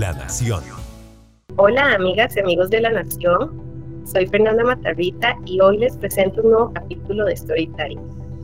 La 0.00 0.14
Nación. 0.14 0.64
Hola 1.56 1.92
amigas 1.92 2.34
y 2.34 2.40
amigos 2.40 2.70
de 2.70 2.80
La 2.80 2.88
Nación, 2.88 4.06
soy 4.06 4.26
Fernanda 4.28 4.64
Matarrita 4.64 5.36
y 5.44 5.60
hoy 5.60 5.76
les 5.76 5.94
presento 5.98 6.40
un 6.40 6.52
nuevo 6.52 6.72
capítulo 6.72 7.26
de 7.26 7.36
Storytime. 7.36 8.00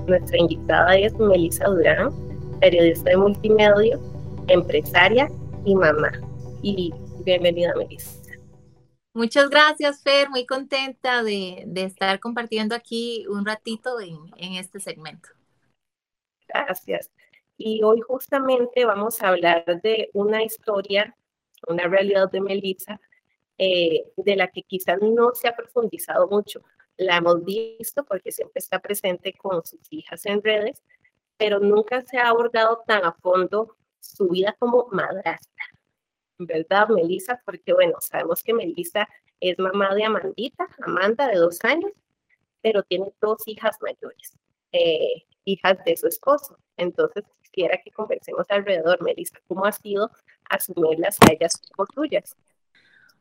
Nuestra 0.06 0.36
invitada 0.36 0.98
es 0.98 1.14
Melissa 1.14 1.64
Durán, 1.64 2.10
periodista 2.60 3.08
de 3.08 3.16
multimedia, 3.16 3.98
empresaria 4.48 5.30
y 5.64 5.74
mamá. 5.74 6.12
Y 6.60 6.92
bienvenida 7.24 7.72
Melissa. 7.74 8.20
Muchas 9.14 9.48
gracias, 9.48 10.02
Fer. 10.02 10.28
Muy 10.28 10.44
contenta 10.44 11.22
de, 11.22 11.66
estar 11.74 12.20
compartiendo 12.20 12.74
aquí 12.74 13.24
un 13.30 13.46
ratito 13.46 13.98
en, 13.98 14.52
este 14.56 14.78
segmento. 14.78 15.30
Gracias. 16.48 17.10
Y 17.56 17.82
hoy 17.82 18.02
justamente 18.02 18.84
vamos 18.84 19.22
a 19.22 19.28
hablar 19.28 19.64
de 19.82 20.10
una 20.12 20.42
historia, 20.42 21.16
una 21.66 21.88
realidad 21.88 22.30
de 22.30 22.40
Melissa, 22.40 23.00
eh, 23.58 24.12
de 24.16 24.36
la 24.36 24.48
que 24.48 24.62
quizás 24.62 25.00
no 25.00 25.34
se 25.34 25.48
ha 25.48 25.56
profundizado 25.56 26.28
mucho. 26.28 26.62
La 26.96 27.16
hemos 27.16 27.44
visto 27.44 28.04
porque 28.04 28.32
siempre 28.32 28.60
está 28.60 28.78
presente 28.80 29.34
con 29.34 29.64
sus 29.64 29.80
hijas 29.90 30.24
en 30.26 30.42
redes, 30.42 30.82
pero 31.36 31.58
nunca 31.60 32.02
se 32.02 32.18
ha 32.18 32.28
abordado 32.28 32.82
tan 32.86 33.04
a 33.04 33.12
fondo 33.12 33.76
su 34.00 34.28
vida 34.28 34.54
como 34.58 34.88
madrastra. 34.92 35.64
¿verdad, 36.38 36.88
Melissa? 36.88 37.40
Porque, 37.44 37.72
bueno, 37.72 37.96
sabemos 38.00 38.42
que 38.42 38.54
Melissa 38.54 39.08
es 39.40 39.58
mamá 39.58 39.94
de 39.94 40.04
Amandita, 40.04 40.66
Amanda, 40.82 41.28
de 41.28 41.36
dos 41.36 41.58
años, 41.64 41.92
pero 42.62 42.82
tiene 42.82 43.12
dos 43.20 43.46
hijas 43.46 43.76
mayores, 43.80 44.34
eh, 44.72 45.24
hijas 45.44 45.76
de 45.84 45.96
su 45.96 46.06
esposo. 46.06 46.58
Entonces, 46.76 47.24
quisiera 47.42 47.80
que 47.82 47.90
conversemos 47.90 48.46
alrededor, 48.48 49.02
Melissa, 49.02 49.38
¿cómo 49.46 49.64
ha 49.64 49.72
sido 49.72 50.10
asumirlas 50.50 51.16
a 51.20 51.32
ellas 51.32 51.60
como 51.74 51.86
tuyas? 51.86 52.36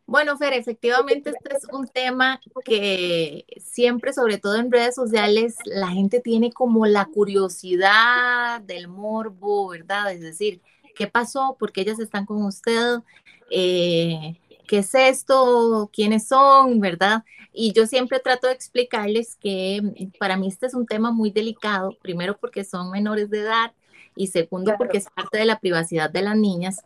Bueno, 0.07 0.37
Fer, 0.37 0.53
efectivamente 0.53 1.31
este 1.31 1.57
es 1.57 1.65
un 1.71 1.87
tema 1.87 2.39
que 2.63 3.45
siempre, 3.57 4.13
sobre 4.13 4.37
todo 4.37 4.55
en 4.57 4.71
redes 4.71 4.93
sociales, 4.93 5.55
la 5.65 5.87
gente 5.87 6.19
tiene 6.19 6.51
como 6.51 6.85
la 6.85 7.05
curiosidad 7.05 8.61
del 8.61 8.87
morbo, 8.87 9.69
¿verdad? 9.69 10.11
Es 10.11 10.21
decir, 10.21 10.61
¿Qué 10.95 11.07
pasó? 11.07 11.55
¿Por 11.59 11.71
qué 11.71 11.81
ellas 11.81 11.99
están 11.99 12.25
con 12.25 12.43
usted? 12.43 12.99
Eh, 13.51 14.39
¿Qué 14.67 14.79
es 14.79 14.95
esto? 14.95 15.89
¿Quiénes 15.93 16.27
son? 16.27 16.79
¿Verdad? 16.79 17.23
Y 17.53 17.73
yo 17.73 17.85
siempre 17.85 18.19
trato 18.19 18.47
de 18.47 18.53
explicarles 18.53 19.35
que 19.35 19.81
para 20.19 20.37
mí 20.37 20.47
este 20.47 20.65
es 20.65 20.73
un 20.73 20.87
tema 20.87 21.11
muy 21.11 21.29
delicado, 21.29 21.95
primero 22.01 22.37
porque 22.37 22.63
son 22.63 22.89
menores 22.89 23.29
de 23.29 23.41
edad 23.41 23.73
y 24.15 24.27
segundo 24.27 24.73
porque 24.77 24.97
es 24.97 25.07
parte 25.09 25.37
de 25.37 25.45
la 25.45 25.59
privacidad 25.59 26.09
de 26.09 26.21
las 26.21 26.35
niñas. 26.35 26.81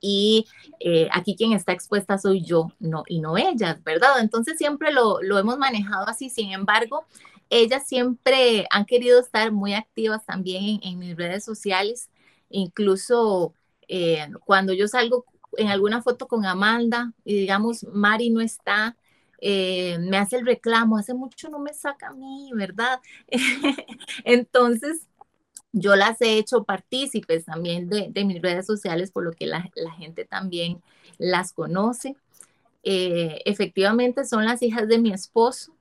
Y 0.00 0.46
eh, 0.80 1.08
aquí 1.12 1.34
quien 1.36 1.52
está 1.52 1.72
expuesta 1.72 2.18
soy 2.18 2.42
yo, 2.42 2.72
no, 2.78 3.02
y 3.08 3.20
no 3.20 3.36
ellas, 3.36 3.82
¿verdad? 3.82 4.20
Entonces 4.20 4.56
siempre 4.56 4.92
lo, 4.92 5.20
lo 5.22 5.38
hemos 5.38 5.58
manejado 5.58 6.06
así. 6.08 6.30
Sin 6.30 6.52
embargo, 6.52 7.04
ellas 7.50 7.86
siempre 7.86 8.66
han 8.70 8.84
querido 8.84 9.20
estar 9.20 9.52
muy 9.52 9.74
activas 9.74 10.24
también 10.24 10.80
en, 10.82 10.98
mis 10.98 11.16
redes 11.16 11.44
sociales. 11.44 12.10
Incluso 12.50 13.54
eh, 13.88 14.28
cuando 14.44 14.72
yo 14.72 14.88
salgo 14.88 15.24
en 15.56 15.68
alguna 15.68 16.02
foto 16.02 16.28
con 16.28 16.44
Amanda 16.44 17.12
y 17.24 17.34
digamos, 17.34 17.84
Mari 17.92 18.30
no 18.30 18.40
está, 18.40 18.96
eh, 19.40 19.98
me 20.00 20.18
hace 20.18 20.36
el 20.36 20.46
reclamo, 20.46 20.98
hace 20.98 21.14
mucho 21.14 21.48
no 21.48 21.58
me 21.58 21.72
saca 21.72 22.08
a 22.08 22.12
mí, 22.12 22.50
¿verdad? 22.54 23.00
Entonces, 24.24 25.07
yo 25.78 25.96
las 25.96 26.20
he 26.20 26.38
hecho 26.38 26.64
partícipes 26.64 27.44
también 27.44 27.88
de, 27.88 28.24
mis 28.24 28.42
redes 28.42 28.66
sociales, 28.66 29.10
por 29.10 29.24
lo 29.24 29.32
que 29.32 29.46
la, 29.46 29.70
gente 29.98 30.24
también 30.24 30.82
las 31.18 31.52
conoce. 31.52 32.16
Eh, 32.82 33.40
efectivamente, 33.44 34.24
son 34.24 34.44
las 34.44 34.62
hijas 34.62 34.88
de 34.88 34.98
mi 34.98 35.12
esposo. 35.12 35.74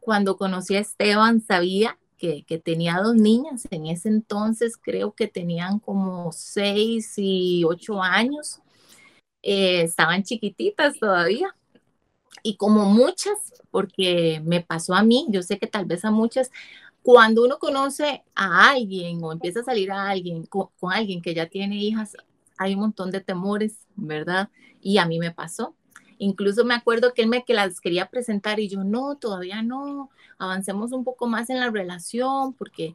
Cuando 0.00 0.36
conocí 0.36 0.76
a 0.76 0.80
Esteban, 0.80 1.40
sabía 1.40 1.98
que, 2.18 2.62
tenía 2.64 2.98
dos 3.02 3.16
niñas. 3.16 3.66
En 3.70 3.86
ese 3.86 4.08
entonces 4.08 4.76
creo 4.76 5.12
que 5.12 5.26
tenían 5.26 5.78
como 5.80 6.30
seis 6.32 7.14
y 7.16 7.64
ocho 7.64 8.02
años. 8.02 8.60
Eh, 9.42 9.82
estaban 9.82 10.22
chiquititas 10.22 10.98
todavía. 10.98 11.54
Y 12.42 12.56
como 12.56 12.86
muchas, 12.86 13.52
porque 13.70 14.40
me 14.44 14.60
pasó 14.60 14.94
a 14.94 15.02
mí, 15.02 15.26
yo 15.30 15.42
sé 15.42 15.58
que 15.58 15.66
tal 15.66 15.84
vez 15.84 16.04
a 16.04 16.10
muchas, 16.10 16.50
cuando 17.02 17.44
uno 17.44 17.58
conoce 17.58 18.22
a 18.34 18.70
alguien 18.70 19.22
o 19.22 19.32
empieza 19.32 19.60
a 19.60 19.64
salir 19.64 19.90
a 19.90 20.08
alguien 20.08 20.46
con, 20.46 20.68
alguien 20.82 21.20
que 21.20 21.34
ya 21.34 21.46
tiene 21.46 21.76
hijas, 21.76 22.16
hay 22.56 22.74
un 22.74 22.80
montón 22.80 23.10
de 23.10 23.20
temores, 23.20 23.86
¿verdad? 23.96 24.48
Y 24.80 24.98
a 24.98 25.06
mí 25.06 25.18
me 25.18 25.32
pasó. 25.32 25.74
Incluso 26.18 26.64
me 26.64 26.74
acuerdo 26.74 27.12
que 27.12 27.22
él 27.22 27.28
me 27.28 27.44
que 27.44 27.54
las 27.54 27.80
quería 27.80 28.08
presentar 28.08 28.60
y 28.60 28.68
yo, 28.68 28.84
no, 28.84 29.16
todavía 29.16 29.62
no, 29.62 30.10
avancemos 30.38 30.92
un 30.92 31.02
poco 31.02 31.26
más 31.26 31.50
en 31.50 31.58
la 31.58 31.70
relación 31.70 32.52
porque 32.54 32.94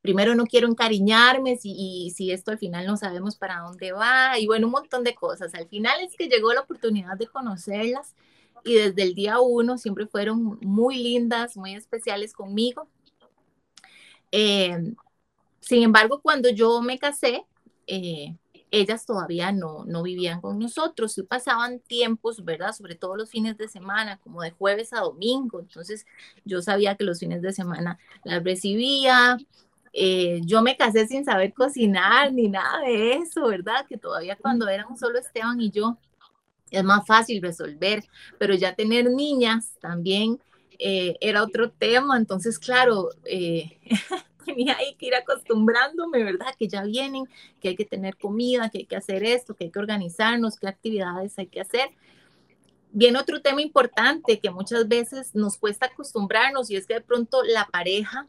primero 0.00 0.34
no 0.34 0.46
quiero 0.46 0.68
encariñarme 0.68 1.58
y 1.62 2.12
si 2.14 2.30
esto 2.30 2.50
al 2.50 2.58
final 2.58 2.86
no 2.86 2.96
sabemos 2.96 3.36
para 3.36 3.60
dónde 3.60 3.92
va 3.92 4.38
y 4.38 4.46
bueno, 4.46 4.66
un 4.66 4.72
montón 4.72 5.04
de 5.04 5.14
cosas. 5.14 5.54
Al 5.54 5.68
final 5.68 6.00
es 6.02 6.16
que 6.16 6.28
llegó 6.28 6.52
la 6.54 6.60
oportunidad 6.60 7.18
de 7.18 7.26
conocerlas 7.26 8.14
y 8.64 8.74
desde 8.74 9.02
el 9.02 9.14
día 9.14 9.40
uno 9.40 9.76
siempre 9.76 10.06
fueron 10.06 10.58
muy 10.62 10.96
lindas, 10.96 11.56
muy 11.56 11.74
especiales 11.74 12.32
conmigo. 12.32 12.88
Eh, 14.36 14.76
sin 15.60 15.84
embargo, 15.84 16.20
cuando 16.20 16.50
yo 16.50 16.82
me 16.82 16.98
casé, 16.98 17.46
eh, 17.86 18.34
ellas 18.72 19.06
todavía 19.06 19.52
no, 19.52 19.84
no 19.84 20.02
vivían 20.02 20.40
con 20.40 20.58
nosotros 20.58 21.16
y 21.18 21.22
pasaban 21.22 21.78
tiempos, 21.78 22.44
¿verdad? 22.44 22.72
Sobre 22.72 22.96
todo 22.96 23.14
los 23.14 23.30
fines 23.30 23.56
de 23.56 23.68
semana, 23.68 24.18
como 24.18 24.42
de 24.42 24.50
jueves 24.50 24.92
a 24.92 25.02
domingo. 25.02 25.60
Entonces 25.60 26.04
yo 26.44 26.62
sabía 26.62 26.96
que 26.96 27.04
los 27.04 27.20
fines 27.20 27.42
de 27.42 27.52
semana 27.52 28.00
las 28.24 28.42
recibía. 28.42 29.38
Eh, 29.92 30.40
yo 30.44 30.62
me 30.62 30.76
casé 30.76 31.06
sin 31.06 31.24
saber 31.24 31.54
cocinar 31.54 32.32
ni 32.32 32.48
nada 32.48 32.80
de 32.80 33.12
eso, 33.12 33.46
¿verdad? 33.46 33.86
Que 33.88 33.98
todavía 33.98 34.34
cuando 34.34 34.68
éramos 34.68 34.98
solo 34.98 35.20
Esteban 35.20 35.60
y 35.60 35.70
yo 35.70 35.96
es 36.72 36.82
más 36.82 37.06
fácil 37.06 37.40
resolver, 37.40 38.02
pero 38.40 38.54
ya 38.54 38.74
tener 38.74 39.08
niñas 39.08 39.76
también 39.80 40.40
eh, 40.78 41.16
era 41.20 41.42
otro 41.42 41.70
tema. 41.70 42.16
Entonces, 42.16 42.58
claro, 42.58 43.10
eh, 43.24 43.78
tenía 44.44 44.76
que 44.98 45.06
ir 45.06 45.14
acostumbrándome, 45.14 46.22
¿verdad? 46.22 46.54
Que 46.58 46.68
ya 46.68 46.82
vienen, 46.84 47.28
que 47.60 47.68
hay 47.68 47.76
que 47.76 47.84
tener 47.84 48.16
comida, 48.16 48.70
que 48.70 48.78
hay 48.78 48.86
que 48.86 48.96
hacer 48.96 49.24
esto, 49.24 49.54
que 49.54 49.64
hay 49.64 49.70
que 49.70 49.78
organizarnos, 49.78 50.56
qué 50.56 50.68
actividades 50.68 51.38
hay 51.38 51.46
que 51.46 51.60
hacer. 51.60 51.90
Viene 52.92 53.18
otro 53.18 53.42
tema 53.42 53.60
importante 53.60 54.38
que 54.38 54.50
muchas 54.50 54.86
veces 54.86 55.34
nos 55.34 55.58
cuesta 55.58 55.86
acostumbrarnos 55.86 56.70
y 56.70 56.76
es 56.76 56.86
que 56.86 56.94
de 56.94 57.00
pronto 57.00 57.42
la 57.42 57.66
pareja 57.66 58.28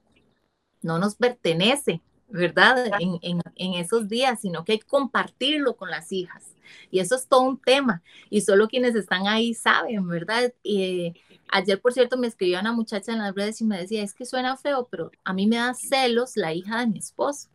no 0.81 0.97
nos 0.97 1.15
pertenece, 1.15 2.01
¿verdad? 2.29 2.91
En, 2.99 3.41
en, 3.55 3.73
esos 3.73 4.07
días, 4.07 4.41
sino 4.41 4.63
que 4.63 4.73
hay 4.73 4.79
que 4.79 4.87
compartirlo 4.87 5.75
con 5.75 5.91
las 5.91 6.11
hijas. 6.11 6.55
Y 6.89 6.99
eso 6.99 7.15
es 7.15 7.27
todo 7.27 7.41
un 7.41 7.59
tema. 7.59 8.01
Y 8.29 8.41
solo 8.41 8.67
quienes 8.67 8.95
están 8.95 9.27
ahí 9.27 9.53
saben, 9.53 10.07
¿verdad? 10.07 10.53
Eh, 10.63 11.13
ayer, 11.55 11.79
por 11.79 11.93
cierto, 11.93 12.17
me 12.17 12.27
escribió 12.27 12.59
una 12.59 12.73
muchacha 12.73 13.13
en 13.13 13.19
las 13.19 13.33
redes 13.33 13.61
y 13.61 13.65
me 13.65 13.79
decía, 13.79 14.03
es 14.03 14.13
que 14.13 14.25
suena 14.25 14.57
feo, 14.57 14.87
pero 14.91 15.11
a 15.23 15.33
mí 15.33 15.47
me 15.47 15.55
da 15.55 15.73
celos 15.73 16.35
la 16.35 16.53
hija 16.53 16.81
de 16.81 16.87
mi 16.87 16.99
esposo. 16.99 17.49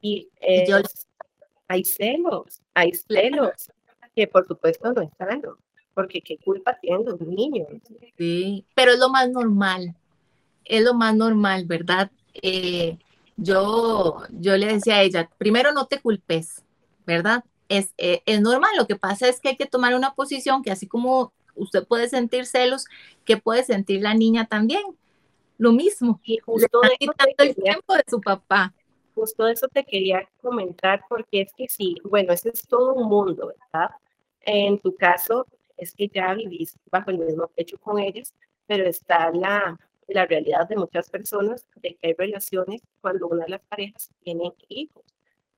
Y, 0.00 0.28
yo, 0.66 0.78
hay 1.68 1.84
celos, 1.84 2.62
hay 2.74 2.92
celos, 2.94 3.70
que 4.14 4.26
por 4.26 4.46
supuesto 4.46 4.92
no 4.92 5.02
están, 5.02 5.42
porque 5.94 6.20
qué 6.20 6.38
culpa 6.38 6.78
tienen 6.80 7.04
los 7.04 7.20
niños. 7.20 7.68
Sí, 8.16 8.64
pero 8.74 8.92
es 8.92 8.98
lo 8.98 9.10
más 9.10 9.28
normal, 9.28 9.94
es 10.64 10.82
lo 10.82 10.94
más 10.94 11.14
normal, 11.14 11.64
¿verdad? 11.66 12.10
Eh, 12.34 12.98
yo, 13.36 14.22
yo 14.30 14.56
le 14.56 14.66
decía 14.66 14.96
a 14.96 15.02
ella, 15.02 15.28
primero 15.36 15.72
no 15.72 15.86
te 15.86 16.00
culpes, 16.00 16.64
¿verdad? 17.06 17.44
Es, 17.68 17.92
eh, 17.98 18.22
es 18.24 18.40
normal, 18.40 18.70
lo 18.78 18.86
que 18.86 18.96
pasa 18.96 19.28
es 19.28 19.40
que 19.40 19.50
hay 19.50 19.56
que 19.56 19.66
tomar 19.66 19.94
una 19.94 20.14
posición 20.14 20.62
que 20.62 20.70
así 20.70 20.86
como 20.86 21.32
usted 21.56 21.86
puede 21.86 22.08
sentir 22.08 22.46
celos, 22.46 22.86
que 23.24 23.36
puede 23.36 23.64
sentir 23.64 24.02
la 24.02 24.14
niña 24.14 24.46
también. 24.46 24.82
Lo 25.58 25.72
mismo. 25.72 26.20
Y 26.24 26.38
justo 26.38 26.80
de 26.80 26.96
el 27.38 27.54
tiempo 27.54 27.94
de 27.94 28.04
su 28.06 28.20
papá. 28.20 28.74
Justo 29.14 29.48
eso 29.48 29.66
te 29.68 29.84
quería 29.84 30.28
comentar, 30.42 31.02
porque 31.08 31.40
es 31.40 31.52
que 31.56 31.68
sí, 31.68 31.96
bueno, 32.04 32.32
ese 32.34 32.50
es 32.50 32.66
todo 32.68 32.94
un 32.94 33.08
mundo, 33.08 33.52
¿verdad? 33.72 33.90
En 34.42 34.78
tu 34.78 34.94
caso, 34.94 35.46
es 35.76 35.94
que 35.94 36.08
ya 36.08 36.34
vivís 36.34 36.78
bajo 36.90 37.10
el 37.10 37.18
mismo 37.18 37.48
techo 37.48 37.78
con 37.78 37.98
ellos, 37.98 38.34
pero 38.66 38.86
está 38.86 39.30
la, 39.32 39.78
la 40.08 40.26
realidad 40.26 40.68
de 40.68 40.76
muchas 40.76 41.08
personas 41.08 41.66
de 41.76 41.94
que 41.94 42.08
hay 42.08 42.14
relaciones 42.14 42.82
cuando 43.00 43.28
una 43.28 43.44
de 43.44 43.50
las 43.50 43.62
parejas 43.62 44.10
tiene 44.22 44.52
hijos 44.68 45.04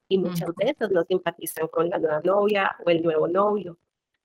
y 0.08 0.18
muchas 0.18 0.54
veces 0.54 0.90
no 0.90 1.04
simpatizan 1.04 1.68
con 1.68 1.90
la 1.90 1.98
nueva 1.98 2.20
novia 2.24 2.76
o 2.84 2.90
el 2.90 3.02
nuevo 3.02 3.28
novio. 3.28 3.76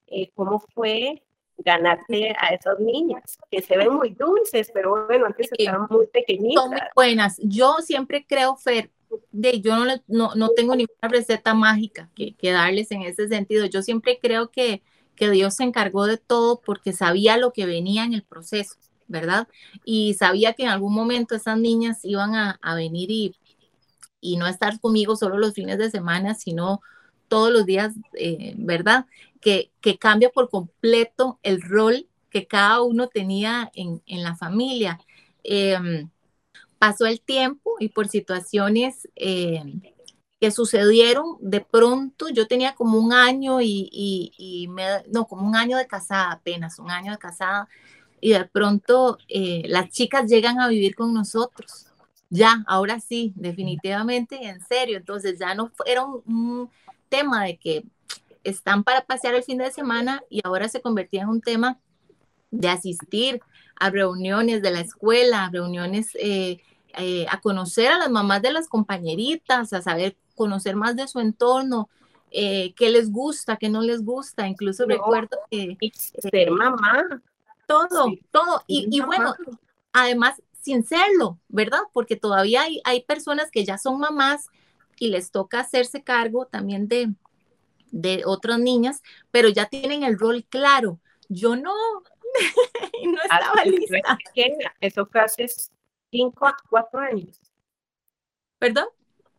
Eh, 0.07 0.31
¿Cómo 0.33 0.59
fue 0.59 1.21
ganarte 1.57 2.35
a 2.39 2.53
esas 2.53 2.79
niñas 2.79 3.37
que 3.49 3.61
se 3.61 3.77
ven 3.77 3.93
muy 3.93 4.11
dulces, 4.11 4.71
pero 4.73 5.05
bueno, 5.05 5.25
antes 5.25 5.49
estaban 5.51 5.87
muy 5.89 6.07
pequeñitas? 6.07 6.63
Son 6.63 6.71
muy 6.71 6.81
buenas. 6.95 7.37
Yo 7.41 7.77
siempre 7.79 8.25
creo, 8.27 8.55
Fer, 8.55 8.91
de, 9.31 9.61
yo 9.61 9.75
no, 9.75 9.93
no, 10.07 10.35
no, 10.35 10.49
tengo 10.49 10.75
ninguna 10.75 11.07
receta 11.07 11.53
mágica 11.53 12.09
que, 12.15 12.35
que, 12.35 12.51
darles 12.51 12.91
en 12.91 13.03
ese 13.03 13.27
sentido. 13.27 13.65
Yo 13.65 13.81
siempre 13.81 14.19
creo 14.21 14.49
que, 14.49 14.81
que 15.15 15.29
Dios 15.29 15.55
se 15.55 15.63
encargó 15.63 16.05
de 16.05 16.17
todo 16.17 16.61
porque 16.61 16.93
sabía 16.93 17.37
lo 17.37 17.53
que 17.53 17.65
venía 17.65 18.03
en 18.03 18.13
el 18.13 18.23
proceso, 18.23 18.75
¿verdad? 19.07 19.47
Y 19.85 20.15
sabía 20.15 20.53
que 20.53 20.63
en 20.63 20.69
algún 20.69 20.93
momento 20.93 21.35
esas 21.35 21.57
niñas 21.57 22.03
iban 22.03 22.35
a, 22.35 22.59
a 22.61 22.75
venir 22.75 23.11
y, 23.11 23.35
y 24.19 24.37
no 24.37 24.47
estar 24.47 24.79
conmigo 24.79 25.15
solo 25.15 25.37
los 25.37 25.53
fines 25.53 25.77
de 25.77 25.91
semana, 25.91 26.33
sino 26.33 26.81
todos 27.33 27.51
los 27.51 27.65
días, 27.65 27.93
eh, 28.13 28.53
¿verdad? 28.57 29.05
Que, 29.41 29.71
que, 29.81 29.97
cambia 29.97 30.29
por 30.29 30.49
completo 30.49 31.39
el 31.41 31.61
rol 31.61 32.07
que 32.29 32.45
cada 32.45 32.81
uno 32.81 33.07
tenía 33.07 33.71
en, 33.73 34.03
en 34.05 34.21
la 34.21 34.35
familia. 34.35 34.99
Eh, 35.43 36.05
pasó 36.77 37.07
el 37.07 37.21
tiempo 37.21 37.75
y 37.79 37.89
por 37.89 38.07
situaciones 38.07 39.07
eh, 39.15 39.63
que 40.39 40.51
sucedieron, 40.51 41.37
de 41.39 41.61
pronto 41.61 42.29
yo 42.29 42.45
tenía 42.45 42.75
como 42.75 42.99
un 42.99 43.13
año 43.13 43.61
y, 43.61 43.89
y, 43.91 44.67
me, 44.67 44.83
no, 45.11 45.25
como 45.25 45.47
un 45.47 45.55
año 45.55 45.77
de 45.77 45.87
casada 45.87 46.33
apenas, 46.33 46.77
un 46.77 46.91
año 46.91 47.13
de 47.13 47.17
casada, 47.17 47.67
y 48.21 48.33
de 48.33 48.45
pronto 48.45 49.17
eh, 49.27 49.63
las 49.67 49.89
chicas 49.89 50.29
llegan 50.29 50.59
a 50.59 50.67
vivir 50.67 50.93
con 50.95 51.13
nosotros. 51.13 51.87
Ya, 52.29 52.63
ahora 52.67 52.99
sí, 52.99 53.31
definitivamente, 53.35 54.35
en 54.43 54.59
serio. 54.65 54.97
Entonces 54.97 55.39
ya 55.39 55.55
no 55.55 55.71
era 55.85 56.03
un 56.05 56.69
tema 57.13 57.43
de 57.43 57.57
que 57.57 57.85
están 58.43 58.83
para 58.83 59.05
pasear 59.05 59.35
el 59.35 59.43
fin 59.43 59.59
de 59.59 59.69
semana 59.69 60.23
y 60.31 60.41
ahora 60.43 60.67
se 60.67 60.81
convertía 60.81 61.21
en 61.21 61.29
un 61.29 61.41
tema 61.41 61.77
de 62.49 62.69
asistir 62.69 63.39
a 63.75 63.91
reuniones 63.91 64.63
de 64.63 64.71
la 64.71 64.79
escuela, 64.79 65.49
reuniones 65.53 66.09
eh, 66.15 66.59
eh, 66.97 67.27
a 67.29 67.39
conocer 67.39 67.91
a 67.91 67.99
las 67.99 68.09
mamás 68.09 68.41
de 68.41 68.51
las 68.51 68.67
compañeritas, 68.67 69.73
a 69.73 69.81
saber 69.83 70.17
conocer 70.35 70.75
más 70.75 70.95
de 70.95 71.07
su 71.07 71.19
entorno, 71.19 71.87
eh, 72.31 72.73
qué 72.75 72.89
les 72.89 73.11
gusta, 73.11 73.57
qué 73.57 73.69
no 73.69 73.81
les 73.81 74.03
gusta. 74.03 74.47
Incluso 74.47 74.85
recuerdo 74.87 75.37
que... 75.51 75.77
ser 76.19 76.49
mamá. 76.49 77.21
Todo, 77.67 78.07
todo. 78.31 78.63
Y, 78.65 78.99
bueno, 79.01 79.35
además, 79.93 80.41
sin 80.59 80.83
serlo, 80.83 81.37
¿verdad? 81.47 81.81
Porque 81.93 82.15
todavía 82.15 82.63
hay, 82.63 82.81
hay 82.83 83.03
personas 83.03 83.51
que 83.51 83.63
ya 83.65 83.77
son 83.77 83.99
mamás 83.99 84.49
y 84.99 85.09
les 85.09 85.31
toca 85.31 85.59
hacerse 85.59 86.03
cargo 86.03 86.45
también 86.45 86.87
de, 86.87 87.13
de 87.91 88.23
otras 88.25 88.59
niñas, 88.59 89.01
pero 89.31 89.49
ya 89.49 89.65
tienen 89.67 90.03
el 90.03 90.17
rol 90.17 90.45
claro. 90.49 90.99
Yo 91.29 91.55
no, 91.55 91.73
no 93.05 93.17
estaba 93.23 93.63
lista. 93.65 94.17
Eso 94.79 95.07
casi 95.07 95.45
cinco, 96.11 96.47
cuatro 96.69 96.99
años. 96.99 97.39
¿Perdón? 98.59 98.87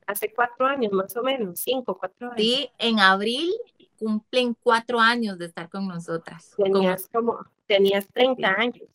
Hace 0.07 0.33
cuatro 0.33 0.67
años 0.67 0.93
más 0.93 1.17
o 1.17 1.23
menos, 1.23 1.61
cinco, 1.61 1.97
cuatro 1.99 2.29
años. 2.29 2.37
Sí, 2.39 2.71
en 2.79 3.01
abril 3.01 3.53
cumplen 3.99 4.55
cuatro 4.55 5.01
años 5.01 5.39
de 5.39 5.47
estar 5.47 5.71
con 5.71 5.89
nosotras. 5.89 6.53
Tenías 6.57 7.09
como, 7.09 7.39
tenías 7.67 8.07
30 8.09 8.49
años. 8.49 8.89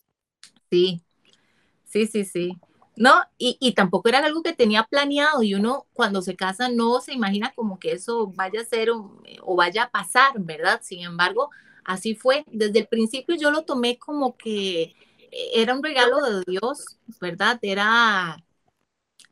Sí, 0.69 1.01
sí, 1.85 2.05
sí, 2.05 2.25
sí. 2.25 2.57
No, 2.99 3.21
y, 3.37 3.57
y, 3.61 3.73
tampoco 3.75 4.09
era 4.09 4.19
algo 4.19 4.43
que 4.43 4.53
tenía 4.53 4.83
planeado 4.83 5.41
y 5.41 5.55
uno 5.55 5.87
cuando 5.93 6.21
se 6.21 6.35
casa 6.35 6.67
no 6.69 6.99
se 6.99 7.13
imagina 7.13 7.53
como 7.55 7.79
que 7.79 7.93
eso 7.93 8.27
vaya 8.35 8.59
a 8.61 8.65
ser 8.65 8.89
o, 8.91 9.21
o 9.41 9.55
vaya 9.55 9.83
a 9.83 9.89
pasar, 9.89 10.33
¿verdad? 10.39 10.81
Sin 10.83 11.01
embargo, 11.05 11.49
así 11.85 12.13
fue. 12.13 12.43
Desde 12.47 12.79
el 12.79 12.87
principio 12.87 13.35
yo 13.37 13.51
lo 13.51 13.63
tomé 13.63 13.97
como 13.97 14.35
que 14.35 14.95
era 15.31 15.73
un 15.75 15.83
regalo 15.83 16.21
de 16.21 16.43
Dios, 16.45 16.97
¿verdad? 17.21 17.57
Era 17.61 18.43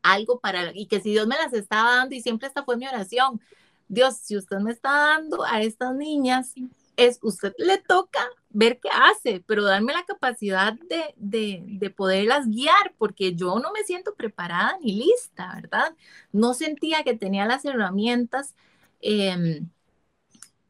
algo 0.01 0.39
para, 0.39 0.71
y 0.73 0.87
que 0.87 1.01
si 1.01 1.11
Dios 1.11 1.27
me 1.27 1.35
las 1.35 1.53
estaba 1.53 1.97
dando, 1.97 2.15
y 2.15 2.21
siempre 2.21 2.47
esta 2.47 2.63
fue 2.63 2.77
mi 2.77 2.87
oración, 2.87 3.41
Dios, 3.89 4.17
si 4.17 4.37
usted 4.37 4.59
me 4.59 4.71
está 4.71 4.91
dando 4.91 5.43
a 5.43 5.61
estas 5.61 5.93
niñas, 5.95 6.53
es 6.97 7.19
usted 7.21 7.53
le 7.57 7.77
toca 7.79 8.27
ver 8.57 8.79
qué 8.79 8.89
hace, 8.91 9.43
pero 9.45 9.63
darme 9.63 9.93
la 9.93 10.03
capacidad 10.03 10.73
de, 10.73 11.13
de, 11.15 11.61
de, 11.63 11.89
poderlas 11.91 12.47
guiar, 12.47 12.95
porque 12.97 13.35
yo 13.35 13.59
no 13.59 13.71
me 13.71 13.83
siento 13.83 14.15
preparada 14.15 14.79
ni 14.81 14.93
lista, 14.93 15.53
¿verdad? 15.53 15.95
No 16.31 16.55
sentía 16.55 17.03
que 17.03 17.15
tenía 17.15 17.45
las 17.45 17.65
herramientas. 17.65 18.55
Eh, 18.99 19.61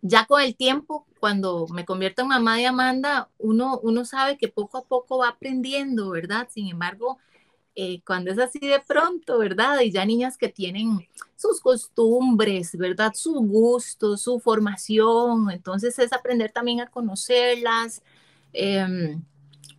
ya 0.01 0.25
con 0.25 0.41
el 0.41 0.55
tiempo, 0.57 1.07
cuando 1.21 1.65
me 1.69 1.85
convierto 1.85 2.23
en 2.23 2.27
mamá 2.27 2.57
de 2.57 2.67
Amanda, 2.67 3.29
uno, 3.37 3.79
uno 3.81 4.03
sabe 4.03 4.37
que 4.37 4.49
poco 4.49 4.79
a 4.79 4.85
poco 4.85 5.19
va 5.19 5.29
aprendiendo, 5.29 6.09
¿verdad? 6.09 6.49
Sin 6.51 6.67
embargo, 6.67 7.19
eh, 7.79 8.01
cuando 8.03 8.31
es 8.31 8.39
así 8.39 8.57
de 8.57 8.79
pronto, 8.79 9.37
¿verdad? 9.37 9.81
Y 9.81 9.91
ya 9.91 10.03
niñas 10.03 10.35
que 10.35 10.49
tienen 10.49 11.07
sus 11.35 11.61
costumbres, 11.61 12.75
¿verdad? 12.75 13.13
Su 13.13 13.35
gusto, 13.35 14.17
su 14.17 14.39
formación, 14.39 15.51
entonces 15.51 15.99
es 15.99 16.11
aprender 16.11 16.51
también 16.51 16.81
a 16.81 16.89
conocerlas. 16.89 18.01
Em, 18.51 19.23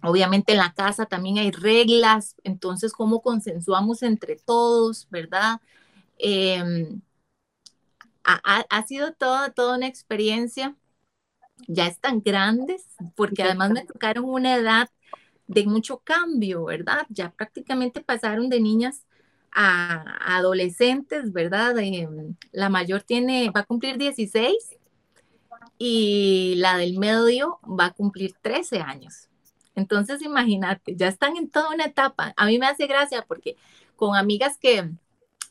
obviamente 0.01 0.53
en 0.53 0.59
la 0.59 0.73
casa 0.75 1.07
también 1.07 1.39
hay 1.39 1.51
reglas, 1.51 2.37
entonces 2.45 2.93
cómo 2.93 3.21
consensuamos 3.21 4.05
entre 4.05 4.37
todos, 4.37 5.09
¿verdad? 5.11 5.61
Eh, 6.19 7.01
ha, 8.23 8.87
sido 8.87 9.13
toda, 9.13 9.51
toda 9.51 9.77
una 9.77 9.89
experiencia. 9.89 10.77
Ya 11.67 11.89
están 11.89 12.23
grandes, 12.23 12.87
porque 13.17 13.43
además 13.43 13.71
me 13.73 13.85
tocaron 13.85 14.25
una 14.27 14.55
edad 14.55 14.89
de 15.49 15.67
mucho 15.67 15.99
cambio, 15.99 16.67
¿verdad? 16.67 17.07
Ya 17.09 17.31
prácticamente 17.31 18.01
pasaron 18.01 18.49
de 18.49 18.61
niñas 18.61 19.05
a, 19.51 20.37
adolescentes, 20.37 21.33
¿verdad? 21.33 21.77
Em, 21.79 22.37
la 22.53 22.69
mayor 22.69 23.03
tiene, 23.03 23.51
va 23.51 23.61
a 23.61 23.67
cumplir 23.67 23.99
16 23.99 24.55
y 25.79 26.55
la 26.59 26.77
del 26.77 26.99
medio 26.99 27.59
va 27.65 27.87
a 27.87 27.93
cumplir 27.93 28.35
13 28.41 28.81
años. 28.81 29.29
Entonces, 29.75 30.23
imagínate, 30.23 30.97
ya 30.97 31.09
están 31.09 31.37
en 31.37 31.49
toda 31.51 31.71
una 31.75 31.87
etapa. 31.87 32.35
A 32.37 32.47
mí 32.47 32.59
me 32.59 32.67
hace 32.67 32.87
gracia 32.87 33.25
porque 33.27 33.57
con 33.97 34.17
amigas 34.17 34.59
que 34.59 34.91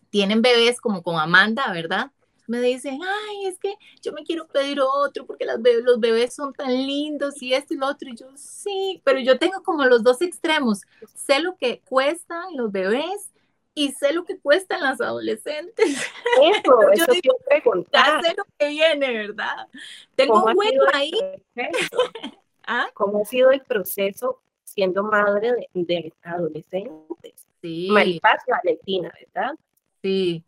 tienen 0.09 0.41
bebés 0.41 0.79
como 0.79 1.01
con 1.01 1.19
Amanda, 1.19 1.71
¿verdad? 1.71 2.11
Me 2.47 2.61
dicen, 2.61 2.99
ay, 3.03 3.45
es 3.45 3.59
que 3.59 3.75
yo 4.01 4.13
me 4.13 4.23
quiero 4.23 4.47
pedir 4.47 4.79
otro 4.81 5.25
porque 5.25 5.45
las 5.45 5.59
los 5.83 5.99
bebés 5.99 6.33
son 6.33 6.53
tan 6.53 6.71
lindos 6.71 7.41
y 7.41 7.53
esto 7.53 7.73
y 7.73 7.77
lo 7.77 7.87
otro. 7.87 8.09
Y 8.09 8.15
yo, 8.15 8.27
sí, 8.35 9.01
pero 9.03 9.19
yo 9.19 9.37
tengo 9.37 9.61
como 9.61 9.85
los 9.85 10.01
dos 10.01 10.21
extremos. 10.21 10.81
Sé 11.13 11.39
lo 11.41 11.57
que 11.57 11.81
cuestan 11.81 12.55
los 12.55 12.71
bebés 12.71 13.31
y 13.75 13.91
sé 13.91 14.13
lo 14.13 14.23
que 14.23 14.39
cuestan 14.39 14.81
las 14.81 14.99
adolescentes. 15.01 15.85
Eso, 16.41 16.81
yo 16.81 17.03
eso 17.03 17.11
digo, 17.11 17.37
preguntar. 17.47 18.23
Ya 18.23 18.29
sé 18.29 18.35
lo 18.35 18.43
que 18.57 18.69
viene, 18.69 19.11
¿verdad? 19.11 19.67
Tengo 20.15 20.43
un 20.45 20.57
hueco 20.57 20.85
ahí. 20.93 21.11
¿Ah? 22.65 22.87
¿Cómo 22.93 23.21
ha 23.21 23.25
sido 23.25 23.51
el 23.51 23.61
proceso 23.61 24.41
siendo 24.63 25.03
madre 25.03 25.53
de, 25.53 25.69
de 25.73 26.13
adolescentes? 26.23 27.47
Sí. 27.61 27.87
Maripaz 27.91 28.41
Valentina, 28.47 29.13
¿verdad? 29.19 29.55
Sí, 30.01 30.43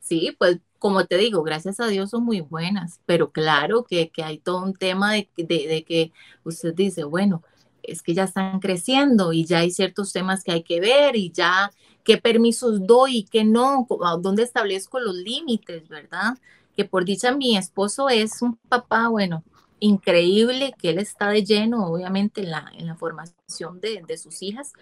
sí, 0.00 0.34
pues 0.38 0.58
como 0.84 1.06
te 1.06 1.16
digo, 1.16 1.42
gracias 1.42 1.80
a 1.80 1.86
Dios 1.86 2.10
son 2.10 2.26
muy 2.26 2.42
buenas, 2.42 3.00
pero 3.06 3.32
claro 3.32 3.84
que, 3.84 4.10
que 4.10 4.22
hay 4.22 4.36
todo 4.36 4.62
un 4.62 4.74
tema 4.74 5.14
de, 5.14 5.24
que 5.34 6.12
usted 6.44 6.74
dice, 6.74 7.04
bueno, 7.04 7.42
es 7.82 8.02
que 8.02 8.12
ya 8.12 8.24
están 8.24 8.60
creciendo 8.60 9.32
y 9.32 9.46
ya 9.46 9.60
hay 9.60 9.70
ciertos 9.70 10.12
temas 10.12 10.44
que 10.44 10.52
hay 10.52 10.62
que 10.62 10.80
ver 10.80 11.16
y 11.16 11.32
ya 11.32 11.70
qué 12.02 12.18
permisos 12.18 12.86
doy 12.86 13.20
y 13.20 13.24
qué 13.24 13.44
no, 13.44 13.86
dónde 14.20 14.42
establezco 14.42 15.00
los 15.00 15.14
límites, 15.14 15.88
¿verdad? 15.88 16.36
Que 16.76 16.84
por 16.84 17.06
dicha 17.06 17.34
mi 17.34 17.56
esposo 17.56 18.10
es 18.10 18.42
un 18.42 18.56
papá, 18.68 19.08
bueno, 19.08 19.42
increíble, 19.80 20.74
que 20.78 20.90
él 20.90 20.98
está 20.98 21.30
de 21.30 21.44
lleno, 21.44 21.86
obviamente, 21.86 22.42
en 22.42 22.50
la, 22.50 22.70
en 22.76 22.86
la 22.86 22.94
formación 22.94 23.80
de, 23.80 24.02
de 24.06 24.18
sus 24.18 24.42
hijas, 24.42 24.74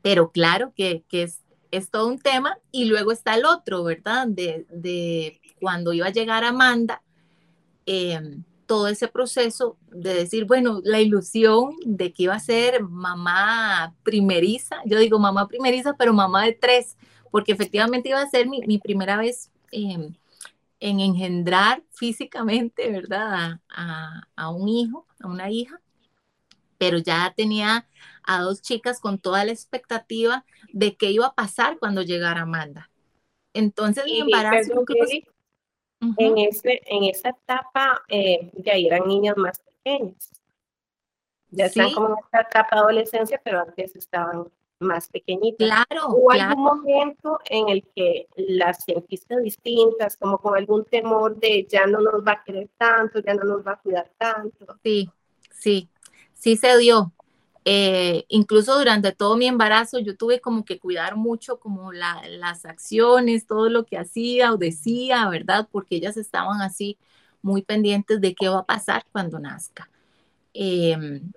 pero 0.00 0.30
claro 0.30 0.72
que, 0.74 1.04
que 1.06 1.24
es 1.24 1.40
es 1.70 1.90
todo 1.90 2.08
un 2.08 2.18
tema. 2.18 2.58
Y 2.72 2.86
luego 2.86 3.12
está 3.12 3.34
el 3.34 3.44
otro, 3.44 3.84
¿verdad? 3.84 4.26
De, 4.26 4.66
de 4.70 5.40
cuando 5.60 5.92
iba 5.92 6.06
a 6.06 6.12
llegar 6.12 6.44
Amanda, 6.44 7.02
em, 7.86 8.44
todo 8.66 8.86
ese 8.88 9.08
proceso 9.08 9.76
de 9.90 10.14
decir, 10.14 10.44
bueno, 10.44 10.80
la 10.84 11.00
ilusión 11.00 11.74
de 11.84 12.12
que 12.12 12.24
iba 12.24 12.34
a 12.34 12.40
ser 12.40 12.82
mamá 12.84 13.94
primeriza, 14.04 14.76
yo 14.86 14.98
digo 14.98 15.18
mamá 15.18 15.48
primeriza, 15.48 15.96
pero 15.96 16.12
mamá 16.12 16.44
de 16.44 16.52
tres, 16.52 16.96
porque 17.32 17.52
efectivamente 17.52 18.10
iba 18.10 18.22
a 18.22 18.30
ser 18.30 18.48
mi, 18.48 18.60
mi 18.66 18.78
primera 18.78 19.16
vez 19.16 19.50
em, 19.72 20.14
en 20.78 21.00
engendrar 21.00 21.82
físicamente, 21.90 22.90
¿verdad? 22.90 23.60
A, 23.68 24.22
a, 24.36 24.50
un 24.50 24.68
hijo, 24.68 25.06
a 25.20 25.28
una 25.28 25.50
hija, 25.50 25.80
pero 26.80 26.96
ya 26.96 27.30
tenía 27.36 27.86
a 28.22 28.40
dos 28.40 28.62
chicas 28.62 29.00
con 29.00 29.18
toda 29.18 29.44
la 29.44 29.52
expectativa 29.52 30.46
de 30.72 30.96
qué 30.96 31.10
iba 31.10 31.26
a 31.26 31.34
pasar 31.34 31.78
cuando 31.78 32.00
llegara 32.00 32.40
Amanda. 32.40 32.90
Entonces, 33.52 34.06
mi 34.06 34.20
embarazo... 34.20 34.82
en, 36.16 36.38
ese, 36.38 36.80
en 36.86 37.04
esa 37.04 37.28
etapa 37.28 38.02
eh, 38.08 38.50
ya 38.54 38.72
eran 38.72 39.06
niñas 39.06 39.36
más 39.36 39.60
pequeñas. 39.60 40.30
Ya 41.50 41.66
están 41.66 41.92
como 41.92 42.08
en 42.08 42.14
esta 42.24 42.40
etapa 42.40 42.76
de 42.76 42.80
adolescencia, 42.80 43.40
pero 43.44 43.60
antes 43.60 43.94
estaban 43.94 44.46
más 44.78 45.06
pequeñita. 45.08 45.62
Claro. 45.62 46.14
¿Hubo 46.14 46.30
algún 46.30 46.64
momento 46.64 47.40
en 47.44 47.68
el 47.68 47.86
que 47.94 48.26
las 48.36 48.84
sentiste 48.84 49.38
distintas, 49.38 50.16
como 50.16 50.38
con 50.38 50.56
algún 50.56 50.86
temor 50.86 51.36
de 51.36 51.66
ya 51.68 51.86
no 51.86 52.00
nos 52.00 52.26
va 52.26 52.32
a 52.32 52.42
querer 52.42 52.70
tanto, 52.78 53.20
ya 53.20 53.34
no 53.34 53.44
nos 53.44 53.66
va 53.66 53.72
a 53.72 53.80
cuidar 53.80 54.10
tanto? 54.16 54.78
Sí, 54.82 55.10
sí, 55.50 55.90
sí 56.40 56.56
se 56.56 56.76
dio. 56.78 57.12
Eh, 57.66 58.24
incluso 58.28 58.78
durante 58.78 59.12
todo 59.12 59.36
mi 59.36 59.46
embarazo 59.46 59.98
yo 59.98 60.16
tuve 60.16 60.40
como 60.40 60.64
que 60.64 60.78
cuidar 60.80 61.16
mucho 61.16 61.60
como 61.60 61.92
las 61.92 62.64
acciones, 62.64 63.46
todo 63.46 63.68
lo 63.68 63.84
que 63.84 63.98
hacía 63.98 64.52
o 64.52 64.56
decía, 64.56 65.28
¿verdad? 65.28 65.68
Porque 65.70 65.96
ellas 65.96 66.16
estaban 66.16 66.62
así 66.62 66.98
muy 67.42 67.62
pendientes 67.62 68.20
de 68.20 68.34
qué 68.34 68.48
va 68.48 68.60
a 68.60 68.66
pasar 68.66 69.04
cuando 69.12 69.38
nazca. 69.38 69.90
Em, 70.54 71.32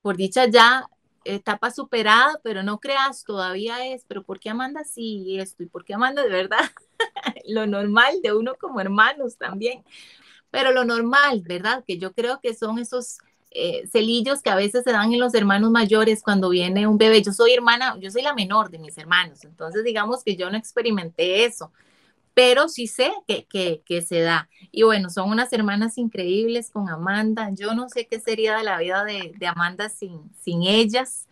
por 0.00 0.16
dicha 0.16 0.46
ya 0.46 0.88
etapa 1.24 1.70
superada, 1.72 2.40
pero 2.44 2.62
no 2.62 2.78
creas, 2.78 3.24
todavía 3.24 3.86
es, 3.86 4.04
pero 4.06 4.22
¿por 4.22 4.38
qué 4.38 4.50
Amanda 4.50 4.84
sí 4.84 5.38
esto? 5.40 5.64
¿Y 5.64 5.66
por 5.66 5.84
qué 5.84 5.94
Amanda 5.94 6.22
de 6.22 6.28
verdad? 6.30 6.60
lo 7.46 7.66
normal 7.66 8.20
de 8.22 8.32
uno 8.32 8.54
como 8.56 8.80
hermanos 8.80 9.36
también, 9.36 9.84
pero 10.50 10.72
lo 10.72 10.84
normal, 10.84 11.42
¿verdad? 11.46 11.84
Que 11.86 11.98
yo 11.98 12.12
creo 12.14 12.40
que 12.40 12.54
son 12.54 12.78
esos 12.78 13.18
eh, 13.58 13.86
celillos 13.90 14.42
que 14.42 14.50
a 14.50 14.54
veces 14.54 14.84
se 14.84 14.92
dan 14.92 15.14
en 15.14 15.18
los 15.18 15.34
hermanos 15.34 15.70
mayores 15.70 16.22
cuando 16.22 16.50
viene 16.50 16.86
un 16.86 16.98
bebé. 16.98 17.22
Yo 17.22 17.32
soy 17.32 17.54
hermana, 17.54 17.96
yo 17.98 18.10
soy 18.10 18.20
la 18.20 18.34
menor 18.34 18.70
de 18.70 18.78
mis 18.78 18.98
hermanos, 18.98 19.44
entonces 19.44 19.82
digamos 19.82 20.22
que 20.22 20.36
yo 20.36 20.50
no 20.50 20.58
experimenté 20.58 21.46
eso, 21.46 21.72
pero 22.34 22.68
sí 22.68 22.86
sé 22.86 23.10
que, 23.26 23.46
que, 23.82 24.02
se 24.02 24.20
da. 24.20 24.50
Y 24.70 24.82
bueno, 24.82 25.08
son 25.08 25.30
unas 25.30 25.50
hermanas 25.54 25.96
increíbles 25.96 26.70
con 26.70 26.90
Amanda. 26.90 27.48
Yo 27.54 27.74
no 27.74 27.88
sé 27.88 28.06
qué 28.06 28.20
sería 28.20 28.58
de 28.58 28.64
la 28.64 28.78
vida 28.78 29.04
de, 29.04 29.32
de 29.38 29.46
Amanda 29.46 29.88
sin, 29.88 30.30
sin 30.42 30.62
ellas. 30.64 31.26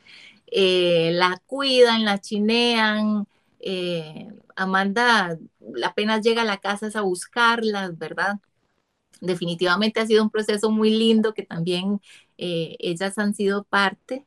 Eh, 0.46 1.10
la 1.12 1.42
cuidan, 1.46 2.06
la 2.06 2.18
chinean. 2.18 3.26
Eh, 3.60 4.28
Amanda 4.56 5.36
apenas 5.84 6.22
llega 6.22 6.42
a 6.42 6.46
la 6.46 6.56
casa 6.56 6.86
es 6.86 6.96
a 6.96 7.02
buscarlas, 7.02 7.98
¿verdad? 7.98 8.38
Definitivamente 9.20 10.00
ha 10.00 10.06
sido 10.06 10.22
un 10.22 10.30
proceso 10.30 10.70
muy 10.70 10.90
lindo 10.90 11.34
que 11.34 11.44
también 11.44 12.00
eh, 12.38 12.76
ellas 12.78 13.18
han 13.18 13.34
sido 13.34 13.64
parte. 13.64 14.24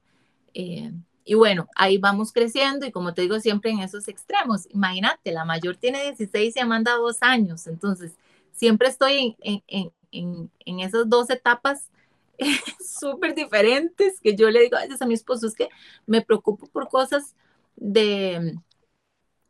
Y 1.28 1.34
bueno, 1.34 1.68
ahí 1.76 1.98
vamos 1.98 2.32
creciendo 2.32 2.86
y 2.86 2.92
como 2.92 3.14
te 3.14 3.22
digo 3.22 3.38
siempre 3.42 3.70
en 3.70 3.82
esos 3.82 4.08
extremos, 4.08 4.66
imagínate, 4.70 5.34
la 5.34 5.44
mayor 5.44 5.76
tiene 5.76 6.02
16 6.02 6.56
y 6.56 6.60
Amanda 6.62 6.94
dos 6.96 7.18
años, 7.20 7.68
entonces 7.68 8.14
siempre 8.54 8.88
estoy 8.88 9.36
en, 9.42 9.62
en, 9.68 9.92
en, 10.14 10.52
en 10.66 10.80
esas 10.80 11.10
dos 11.10 11.30
etapas 11.30 11.90
súper 12.80 13.36
diferentes 13.36 14.22
que 14.22 14.38
yo 14.38 14.50
le 14.50 14.62
digo 14.62 14.78
a 14.78 14.84
veces 14.84 15.02
a 15.02 15.06
mi 15.06 15.16
esposo, 15.16 15.48
es 15.48 15.56
que 15.56 15.68
me 16.06 16.22
preocupo 16.22 16.66
por 16.68 16.88
cosas 16.88 17.36
de, 17.76 18.58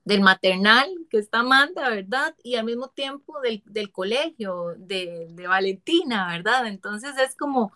del 0.08 0.22
maternal 0.22 0.90
que 1.10 1.18
está 1.18 1.40
Amanda, 1.40 1.90
¿verdad? 1.90 2.34
Y 2.42 2.56
al 2.56 2.64
mismo 2.64 2.88
tiempo 2.88 3.42
del, 3.42 3.62
del 3.66 3.92
colegio, 3.92 4.74
de, 4.78 5.28
de 5.32 5.48
Valentina, 5.48 6.30
¿verdad? 6.30 6.66
Entonces 6.68 7.12
es 7.18 7.36
como 7.36 7.74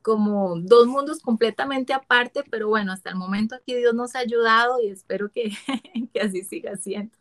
como 0.00 0.58
dos 0.60 0.86
mundos 0.86 1.20
completamente 1.20 1.94
aparte, 1.94 2.42
pero 2.50 2.68
bueno, 2.68 2.92
hasta 2.92 3.08
el 3.08 3.16
momento 3.16 3.54
aquí 3.54 3.74
Dios 3.74 3.94
nos 3.94 4.14
ha 4.14 4.18
ayudado 4.18 4.78
y 4.82 4.88
espero 4.88 5.30
que, 5.30 5.50
que 6.12 6.20
así 6.20 6.42
siga 6.44 6.76
siendo. 6.76 7.16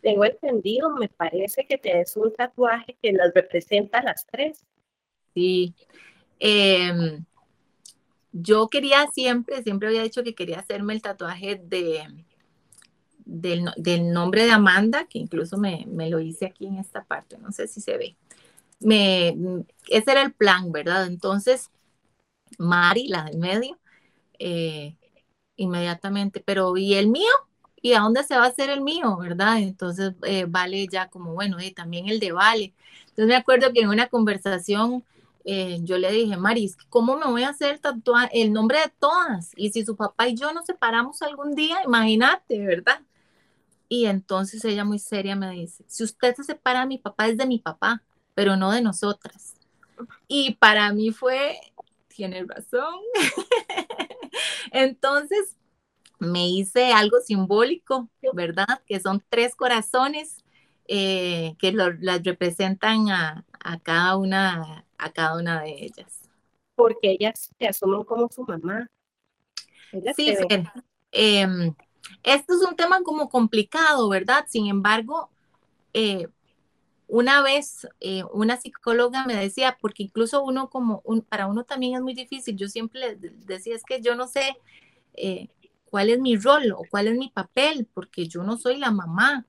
Tengo 0.00 0.24
entendido, 0.24 0.90
me 0.90 1.08
parece 1.08 1.66
que 1.66 1.76
tienes 1.76 2.16
un 2.16 2.32
tatuaje 2.32 2.96
que 3.02 3.12
las 3.12 3.32
representa 3.34 3.98
a 3.98 4.04
las 4.04 4.26
tres. 4.26 4.64
Sí. 5.34 5.74
Eh, 6.40 7.20
yo 8.32 8.68
quería 8.68 9.06
siempre, 9.12 9.62
siempre 9.62 9.88
había 9.88 10.02
dicho 10.02 10.22
que 10.22 10.34
quería 10.34 10.60
hacerme 10.60 10.94
el 10.94 11.02
tatuaje 11.02 11.60
de, 11.62 12.06
del, 13.28 14.12
nombre 14.12 14.44
de 14.44 14.52
Amanda, 14.52 15.06
que 15.06 15.18
incluso 15.18 15.58
me, 15.58 15.86
lo 16.08 16.18
hice 16.18 16.46
aquí 16.46 16.66
en 16.66 16.78
esta 16.78 17.04
parte, 17.04 17.38
no 17.38 17.52
sé 17.52 17.68
si 17.68 17.80
se 17.80 17.96
ve. 17.98 18.16
Me, 18.80 19.36
ese 19.88 20.10
era 20.10 20.22
el 20.22 20.32
plan, 20.32 20.72
¿verdad? 20.72 21.06
Entonces, 21.06 21.70
Mari, 22.58 23.08
la 23.08 23.24
del 23.24 23.38
medio, 23.38 23.78
eh, 24.38 24.96
inmediatamente, 25.56 26.40
pero 26.44 26.76
¿y 26.76 26.94
el 26.94 27.08
mío? 27.08 27.30
¿Y 27.82 27.92
a 27.92 28.00
dónde 28.00 28.24
se 28.24 28.36
va 28.36 28.44
a 28.44 28.48
hacer 28.48 28.70
el 28.70 28.80
mío? 28.80 29.16
¿Verdad? 29.18 29.58
Entonces 29.58 30.14
eh, 30.24 30.46
Vale 30.48 30.86
ya 30.88 31.08
como, 31.08 31.34
bueno, 31.34 31.60
y 31.60 31.70
también 31.72 32.08
el 32.08 32.20
de 32.20 32.32
Vale. 32.32 32.74
Entonces 33.02 33.26
me 33.26 33.36
acuerdo 33.36 33.72
que 33.72 33.80
en 33.80 33.88
una 33.88 34.08
conversación 34.08 35.04
eh, 35.44 35.78
yo 35.82 35.98
le 35.98 36.10
dije, 36.12 36.36
Mari, 36.36 36.74
¿cómo 36.88 37.16
me 37.16 37.26
voy 37.26 37.42
a 37.42 37.50
hacer 37.50 37.78
tatuar 37.78 38.30
el 38.32 38.52
nombre 38.52 38.78
de 38.78 38.92
todas? 38.98 39.52
Y 39.56 39.70
si 39.70 39.84
su 39.84 39.96
papá 39.96 40.28
y 40.28 40.34
yo 40.36 40.52
nos 40.52 40.66
separamos 40.66 41.22
algún 41.22 41.54
día, 41.54 41.78
imagínate, 41.84 42.58
¿verdad? 42.66 43.00
Y 43.88 44.06
entonces 44.06 44.64
ella 44.64 44.84
muy 44.84 44.98
seria 44.98 45.34
me 45.34 45.50
dice, 45.50 45.84
si 45.86 46.04
usted 46.04 46.34
se 46.34 46.44
separa, 46.44 46.86
mi 46.86 46.98
papá 46.98 47.28
es 47.28 47.36
de 47.36 47.46
mi 47.46 47.58
papá, 47.58 48.02
pero 48.34 48.56
no 48.56 48.70
de 48.70 48.82
nosotras. 48.82 49.54
Y 50.26 50.54
para 50.56 50.92
mí 50.92 51.10
fue 51.10 51.58
tiene 52.18 52.44
razón. 52.44 52.96
Entonces, 54.72 55.56
me 56.18 56.48
hice 56.48 56.92
algo 56.92 57.20
simbólico, 57.20 58.10
¿verdad? 58.32 58.82
Que 58.86 58.98
son 58.98 59.22
tres 59.28 59.54
corazones 59.54 60.44
eh, 60.88 61.54
que 61.60 61.70
las 61.72 62.24
representan 62.24 63.08
a, 63.10 63.44
cada 63.84 64.16
una, 64.16 64.84
a 64.98 65.12
cada 65.12 65.36
una 65.36 65.62
de 65.62 65.84
ellas. 65.84 66.28
Porque 66.74 67.12
ellas 67.12 67.50
se 67.56 67.68
asumen 67.68 68.02
como 68.02 68.28
su 68.30 68.42
mamá. 68.42 68.88
sí, 70.16 70.34
em, 71.12 71.72
esto 72.22 72.54
es 72.54 72.62
un 72.62 72.76
tema 72.76 73.02
como 73.02 73.28
complicado, 73.28 74.08
¿verdad? 74.08 74.46
Sin 74.48 74.66
embargo, 74.66 75.30
eh, 75.94 76.28
una 77.06 77.42
vez 77.42 77.88
eh, 78.00 78.22
una 78.32 78.60
psicóloga 78.60 79.24
me 79.26 79.34
decía, 79.34 79.78
porque 79.80 80.02
incluso 80.02 80.42
uno 80.44 80.68
como, 80.70 81.02
para 81.28 81.46
uno 81.46 81.64
también 81.64 81.94
es 81.94 82.02
muy 82.02 82.14
difícil, 82.14 82.56
yo 82.56 82.68
siempre 82.68 83.16
decía, 83.16 83.74
es 83.74 83.84
que 83.84 84.00
yo 84.02 84.14
no 84.14 84.28
sé 84.28 84.56
eh, 85.14 85.48
cuál 85.86 86.10
es 86.10 86.20
mi 86.20 86.36
rol 86.36 86.72
o 86.72 86.82
cuál 86.90 87.08
es 87.08 87.16
mi 87.16 87.30
papel, 87.30 87.88
porque 87.94 88.28
yo 88.28 88.42
no 88.42 88.58
soy 88.58 88.76
la 88.78 88.90
mamá, 88.90 89.46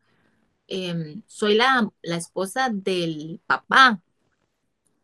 em, 0.68 1.22
soy 1.28 1.56
la, 1.56 1.90
la, 2.02 2.16
esposa 2.16 2.70
del 2.72 3.42
papá. 3.46 4.02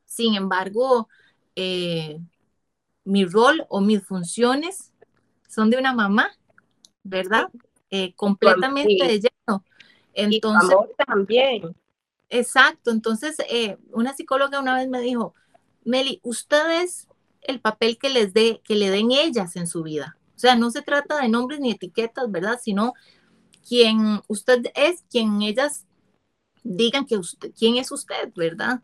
Sin 0.06 0.36
embargo, 0.36 1.10
mi 3.06 3.26
rol 3.26 3.66
o 3.70 3.82
mis 3.82 4.04
funciones 4.04 4.94
son 5.48 5.70
de 5.70 5.78
una 5.78 5.94
mamá, 5.94 6.32
¿verdad? 7.06 7.50
completamente 8.18 9.06
de 9.06 9.22
lleno. 9.22 9.64
Entonces, 10.14 10.76
también 11.08 11.74
Exacto, 12.30 12.92
entonces 12.92 13.38
eh, 13.50 13.78
una 13.92 14.14
psicóloga 14.14 14.60
una 14.60 14.76
vez 14.76 14.90
me 14.90 15.00
dijo, 15.00 15.34
Meli, 15.84 16.20
usted 16.24 16.82
es 16.84 17.08
el 17.42 17.62
papel 17.62 17.98
que 17.98 18.10
les 18.10 18.34
dé, 18.34 18.62
que 18.64 18.76
le 18.76 18.90
den 18.90 19.12
ellas 19.12 19.56
en 19.56 19.68
su 19.68 19.84
vida. 19.84 20.18
O 20.36 20.40
sea, 20.40 20.56
no 20.56 20.72
se 20.72 20.82
trata 20.82 21.22
de 21.22 21.30
nombres 21.30 21.60
ni 21.60 21.72
etiquetas, 21.72 22.30
¿verdad? 22.32 22.60
Sino 22.62 22.94
quien 23.68 24.22
usted 24.28 24.66
es, 24.76 25.06
quien 25.10 25.44
ellas 25.44 25.86
digan 26.64 27.06
que 27.06 27.18
usted, 27.18 27.54
quién 27.58 27.78
es 27.78 27.92
usted, 27.92 28.34
¿verdad? 28.36 28.82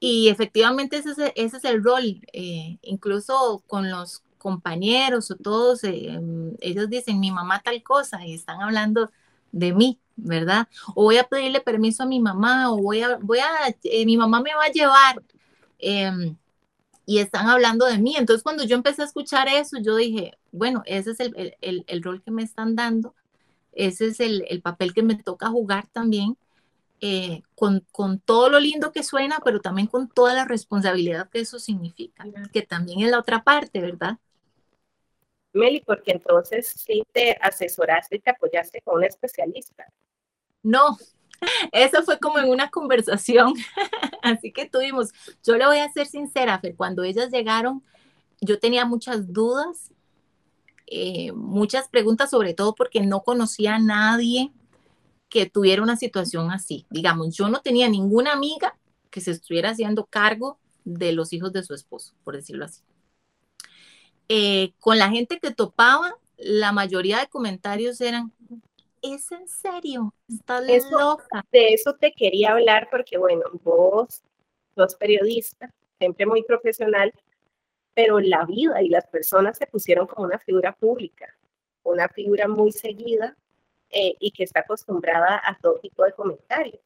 Y 0.00 0.28
efectivamente 0.28 0.98
ese 0.98 1.10
es, 1.10 1.18
ese 1.34 1.56
es 1.56 1.64
el 1.64 1.82
rol, 1.82 2.22
eh, 2.32 2.78
incluso 2.82 3.62
con 3.66 3.90
los 3.90 4.22
compañeros 4.48 5.30
o 5.30 5.36
todos, 5.36 5.84
eh, 5.84 6.18
ellos 6.60 6.88
dicen 6.88 7.20
mi 7.20 7.30
mamá 7.30 7.60
tal 7.62 7.82
cosa 7.82 8.24
y 8.26 8.34
están 8.34 8.62
hablando 8.62 9.10
de 9.52 9.72
mí, 9.74 9.98
¿verdad? 10.16 10.68
O 10.94 11.04
voy 11.04 11.18
a 11.18 11.24
pedirle 11.24 11.60
permiso 11.60 12.02
a 12.02 12.06
mi 12.06 12.20
mamá, 12.20 12.72
o 12.72 12.78
voy 12.78 13.02
a, 13.02 13.18
voy 13.18 13.40
a, 13.40 13.48
eh, 13.84 14.06
mi 14.06 14.16
mamá 14.16 14.40
me 14.40 14.54
va 14.54 14.64
a 14.64 14.72
llevar. 14.72 15.22
Em, 15.78 16.36
y 17.06 17.18
están 17.18 17.48
hablando 17.48 17.86
de 17.86 17.98
mí. 17.98 18.16
Entonces, 18.16 18.42
cuando 18.42 18.64
yo 18.64 18.76
empecé 18.76 19.02
a 19.02 19.06
escuchar 19.06 19.48
eso, 19.48 19.78
yo 19.80 19.96
dije, 19.96 20.38
bueno, 20.52 20.82
ese 20.86 21.12
es 21.12 21.20
el, 21.20 21.56
el, 21.60 21.84
el 21.86 22.02
rol 22.02 22.22
que 22.22 22.30
me 22.30 22.42
están 22.42 22.76
dando, 22.76 23.14
ese 23.72 24.08
es 24.08 24.20
el, 24.20 24.44
el 24.48 24.60
papel 24.62 24.94
que 24.94 25.02
me 25.02 25.16
toca 25.16 25.48
jugar 25.48 25.86
también, 25.88 26.36
eh, 27.00 27.42
con, 27.54 27.84
con, 27.92 28.18
todo 28.18 28.48
lo 28.50 28.58
lindo 28.60 28.92
que 28.92 29.04
suena, 29.04 29.38
pero 29.44 29.60
también 29.60 29.86
con 29.86 30.08
toda 30.08 30.34
la 30.34 30.44
responsabilidad 30.44 31.30
que 31.30 31.40
eso 31.40 31.58
significa, 31.60 32.24
que 32.52 32.62
también 32.62 33.00
es 33.02 33.10
la 33.10 33.20
otra 33.20 33.44
parte, 33.44 33.80
¿verdad? 33.80 34.18
Meli, 35.58 35.80
porque 35.80 36.12
entonces 36.12 36.68
sí 36.68 37.02
te 37.12 37.36
asesoraste 37.40 38.16
y 38.16 38.20
te 38.20 38.30
apoyaste 38.30 38.80
con 38.82 38.96
un 38.96 39.04
especialista. 39.04 39.86
No, 40.62 40.96
eso 41.72 42.02
fue 42.02 42.18
como 42.18 42.38
en 42.38 42.48
una 42.48 42.70
conversación, 42.70 43.54
así 44.22 44.52
que 44.52 44.66
tuvimos, 44.66 45.10
yo 45.44 45.56
le 45.56 45.66
voy 45.66 45.78
a 45.78 45.92
ser 45.92 46.06
sincera, 46.06 46.60
cuando 46.76 47.02
ellas 47.02 47.30
llegaron, 47.30 47.82
yo 48.40 48.58
tenía 48.58 48.84
muchas 48.84 49.32
dudas, 49.32 49.92
eh, 50.86 51.32
muchas 51.32 51.88
preguntas, 51.88 52.30
sobre 52.30 52.54
todo 52.54 52.74
porque 52.74 53.00
no 53.00 53.22
conocía 53.22 53.74
a 53.76 53.78
nadie 53.78 54.52
que 55.28 55.46
tuviera 55.46 55.82
una 55.82 55.96
situación 55.96 56.50
así. 56.50 56.86
Digamos, 56.88 57.36
yo 57.36 57.48
no 57.48 57.60
tenía 57.60 57.88
ninguna 57.88 58.32
amiga 58.32 58.78
que 59.10 59.20
se 59.20 59.32
estuviera 59.32 59.70
haciendo 59.70 60.06
cargo 60.06 60.58
de 60.84 61.12
los 61.12 61.32
hijos 61.32 61.52
de 61.52 61.62
su 61.62 61.74
esposo, 61.74 62.14
por 62.24 62.36
decirlo 62.36 62.64
así. 62.64 62.82
Eh, 64.28 64.72
con 64.80 64.98
la 64.98 65.08
gente 65.08 65.38
que 65.38 65.52
topaba, 65.52 66.16
la 66.36 66.72
mayoría 66.72 67.18
de 67.18 67.28
comentarios 67.28 68.00
eran, 68.00 68.32
¿es 69.02 69.32
en 69.32 69.48
serio? 69.48 70.14
¿Estás 70.28 70.64
loca? 70.90 71.44
De 71.50 71.68
eso 71.68 71.94
te 71.94 72.12
quería 72.12 72.52
hablar 72.52 72.88
porque, 72.90 73.16
bueno, 73.16 73.44
vos 73.64 74.22
sos 74.74 74.94
periodista, 74.96 75.72
siempre 75.98 76.26
muy 76.26 76.42
profesional, 76.42 77.12
pero 77.94 78.20
la 78.20 78.44
vida 78.44 78.82
y 78.82 78.88
las 78.88 79.06
personas 79.06 79.58
se 79.58 79.66
pusieron 79.66 80.06
como 80.06 80.26
una 80.26 80.38
figura 80.38 80.72
pública, 80.72 81.34
una 81.82 82.08
figura 82.08 82.46
muy 82.46 82.70
seguida 82.70 83.36
eh, 83.90 84.14
y 84.20 84.30
que 84.30 84.44
está 84.44 84.60
acostumbrada 84.60 85.40
a 85.44 85.58
todo 85.58 85.80
tipo 85.80 86.04
de 86.04 86.12
comentarios. 86.12 86.80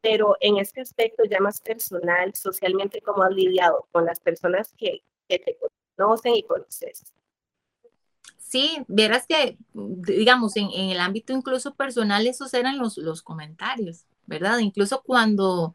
Pero 0.00 0.36
en 0.40 0.56
este 0.56 0.80
aspecto 0.80 1.24
ya 1.24 1.38
más 1.40 1.60
personal, 1.60 2.34
socialmente, 2.34 3.02
¿cómo 3.02 3.22
has 3.22 3.32
lidiado 3.32 3.86
con 3.92 4.06
las 4.06 4.18
personas 4.18 4.72
que, 4.76 5.02
que 5.28 5.38
te 5.38 5.58
conocen 6.00 6.34
y 6.34 6.42
conoces? 6.42 7.04
Sí, 8.38 8.78
verás 8.88 9.26
que, 9.26 9.56
digamos, 9.72 10.56
en, 10.56 10.70
en, 10.72 10.90
el 10.90 10.98
ámbito 10.98 11.32
incluso 11.32 11.74
personal, 11.74 12.26
esos 12.26 12.52
eran 12.52 12.78
los, 12.78 12.96
los 12.96 13.22
comentarios, 13.22 14.06
¿verdad? 14.26 14.58
Incluso 14.58 15.02
cuando 15.02 15.74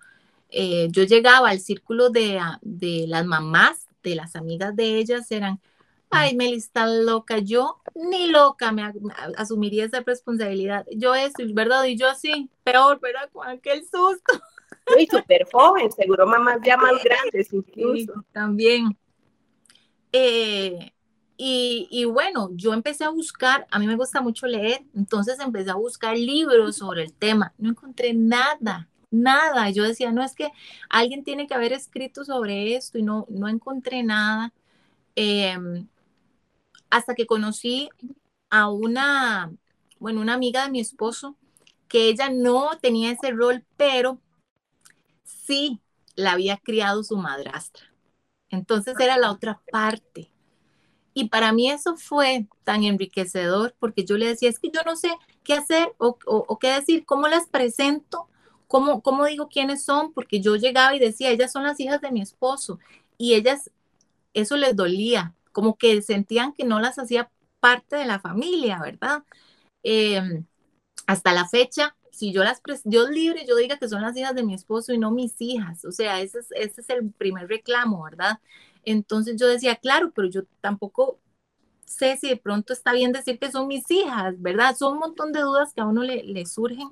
eh, 0.49 0.89
yo 0.91 1.03
llegaba 1.03 1.49
al 1.49 1.59
círculo 1.59 2.09
de, 2.09 2.39
de 2.61 3.05
las 3.07 3.25
mamás, 3.25 3.87
de 4.03 4.15
las 4.15 4.35
amigas 4.35 4.75
de 4.75 4.97
ellas, 4.97 5.31
eran, 5.31 5.61
ay, 6.09 6.35
Meli 6.35 6.55
está 6.55 6.85
loca, 6.85 7.39
yo 7.39 7.81
ni 7.93 8.27
loca 8.27 8.71
me, 8.71 8.83
asumiría 9.37 9.85
esa 9.85 10.01
responsabilidad. 10.01 10.85
Yo 10.91 11.15
eso, 11.15 11.43
¿verdad? 11.53 11.85
Y 11.85 11.95
yo 11.95 12.13
sí, 12.15 12.49
peor, 12.63 12.99
¿verdad? 12.99 13.29
Con 13.31 13.47
aquel 13.47 13.83
susto. 13.83 14.33
Y 14.99 15.07
súper 15.07 15.47
joven, 15.51 15.91
seguro 15.91 16.27
mamás 16.27 16.59
ya 16.63 16.77
más 16.77 16.93
grandes 17.03 17.53
incluso. 17.53 18.13
Sí, 18.13 18.25
también. 18.33 18.97
Eh, 20.17 20.93
y, 21.37 22.05
bueno, 22.05 22.49
yo 22.53 22.73
empecé 22.73 23.03
a 23.03 23.09
buscar, 23.09 23.67
a 23.69 23.79
mí 23.79 23.87
me 23.87 23.97
gusta 23.97 24.21
mucho 24.21 24.47
leer, 24.47 24.81
entonces 24.95 25.37
empecé 25.41 25.71
a 25.71 25.75
buscar 25.75 26.17
libros 26.17 26.77
sobre 26.77 27.03
el 27.03 27.11
tema. 27.11 27.53
No 27.57 27.71
encontré 27.71 28.13
nada, 28.13 28.87
nada. 29.11 29.69
Yo 29.71 29.83
decía, 29.83 30.13
no 30.13 30.23
es 30.23 30.33
que 30.33 30.51
alguien 30.89 31.25
tiene 31.25 31.47
que 31.47 31.53
haber 31.53 31.73
escrito 31.73 32.23
sobre 32.23 32.75
esto 32.75 32.97
y 32.97 33.03
no, 33.03 33.25
no 33.29 33.49
encontré 33.49 34.03
nada. 34.03 34.53
Em, 35.15 35.87
hasta 36.89 37.13
que 37.13 37.25
conocí 37.25 37.89
a 38.49 38.69
una, 38.69 39.51
bueno, 39.99 40.21
una 40.21 40.33
amiga 40.35 40.63
de 40.63 40.71
mi 40.71 40.79
esposo, 40.79 41.35
que 41.89 42.07
ella 42.07 42.29
no 42.29 42.77
tenía 42.81 43.11
ese 43.11 43.31
rol, 43.31 43.65
pero 43.75 44.21
sí 45.25 45.81
la 46.15 46.33
había 46.33 46.57
criado 46.57 47.03
su 47.03 47.17
madrastra. 47.17 47.94
Entonces 48.55 48.95
era 48.99 49.17
la 49.17 49.31
otra 49.31 49.61
parte. 49.71 50.31
Y 51.13 51.29
para 51.29 51.53
mí 51.53 51.71
eso 51.71 51.95
fue 51.95 52.47
tan 52.63 52.83
enriquecedor 52.83 53.73
porque 53.79 54.03
yo 54.03 54.17
le 54.17 54.27
decía, 54.27 54.49
es 54.49 54.59
que 54.59 54.69
yo 54.69 54.81
no 54.85 54.97
sé 54.97 55.11
qué 55.43 55.53
hacer 55.53 55.93
o, 55.97 56.59
qué 56.59 56.71
decir, 56.73 57.05
cómo 57.05 57.29
las 57.29 57.47
presento, 57.47 58.27
cómo, 58.67 59.01
cómo 59.01 59.25
digo 59.25 59.47
quiénes 59.47 59.83
son, 59.85 60.11
porque 60.11 60.41
yo 60.41 60.57
llegaba 60.57 60.93
y 60.93 60.99
decía, 60.99 61.31
ellas 61.31 61.53
son 61.53 61.63
las 61.63 61.79
hijas 61.79 62.01
de 62.01 62.11
mi 62.11 62.21
esposo 62.21 62.79
y 63.17 63.35
ellas, 63.35 63.71
eso 64.33 64.57
les 64.57 64.75
dolía, 64.75 65.33
como 65.53 65.77
que 65.77 66.01
sentían 66.01 66.51
que 66.51 66.65
no 66.65 66.81
las 66.81 66.99
hacía 66.99 67.29
parte 67.61 67.95
de 67.95 68.05
la 68.05 68.19
familia, 68.19 68.79
¿verdad? 68.81 69.23
Em, 69.83 70.45
hasta 71.07 71.31
la 71.33 71.47
fecha, 71.47 71.95
si 72.15 72.31
yo 72.31 72.45
las, 72.45 72.61
Dios 72.85 73.09
libre, 73.09 73.45
yo 73.45 73.57
diga 73.57 73.77
que 73.77 73.89
son 73.89 74.01
las 74.01 74.15
hijas 74.15 74.33
de 74.35 74.43
mi 74.43 74.53
esposo 74.53 74.93
y 74.93 74.97
no 74.97 75.11
mis 75.11 75.35
hijas, 75.39 75.83
o 75.83 75.91
sea, 75.91 76.21
ese 76.21 76.39
es, 76.39 76.47
ese 76.51 76.79
es 76.81 76.89
el 76.89 77.11
primer 77.11 77.49
reclamo, 77.49 78.03
¿verdad? 78.03 78.39
Entonces 78.85 79.35
yo 79.37 79.47
decía, 79.47 79.75
claro, 79.75 80.11
pero 80.15 80.29
yo 80.29 80.43
tampoco 80.61 81.19
sé 81.85 82.17
si 82.17 82.29
de 82.29 82.37
pronto 82.37 82.71
está 82.71 82.93
bien 82.93 83.11
decir 83.11 83.37
que 83.37 83.51
son 83.51 83.67
mis 83.67 83.89
hijas, 83.91 84.41
¿verdad? 84.41 84.77
Son 84.77 84.93
un 84.93 84.99
montón 84.99 85.33
de 85.33 85.41
dudas 85.41 85.73
que 85.73 85.81
a 85.81 85.85
uno 85.85 86.03
le, 86.03 86.45
surgen. 86.45 86.89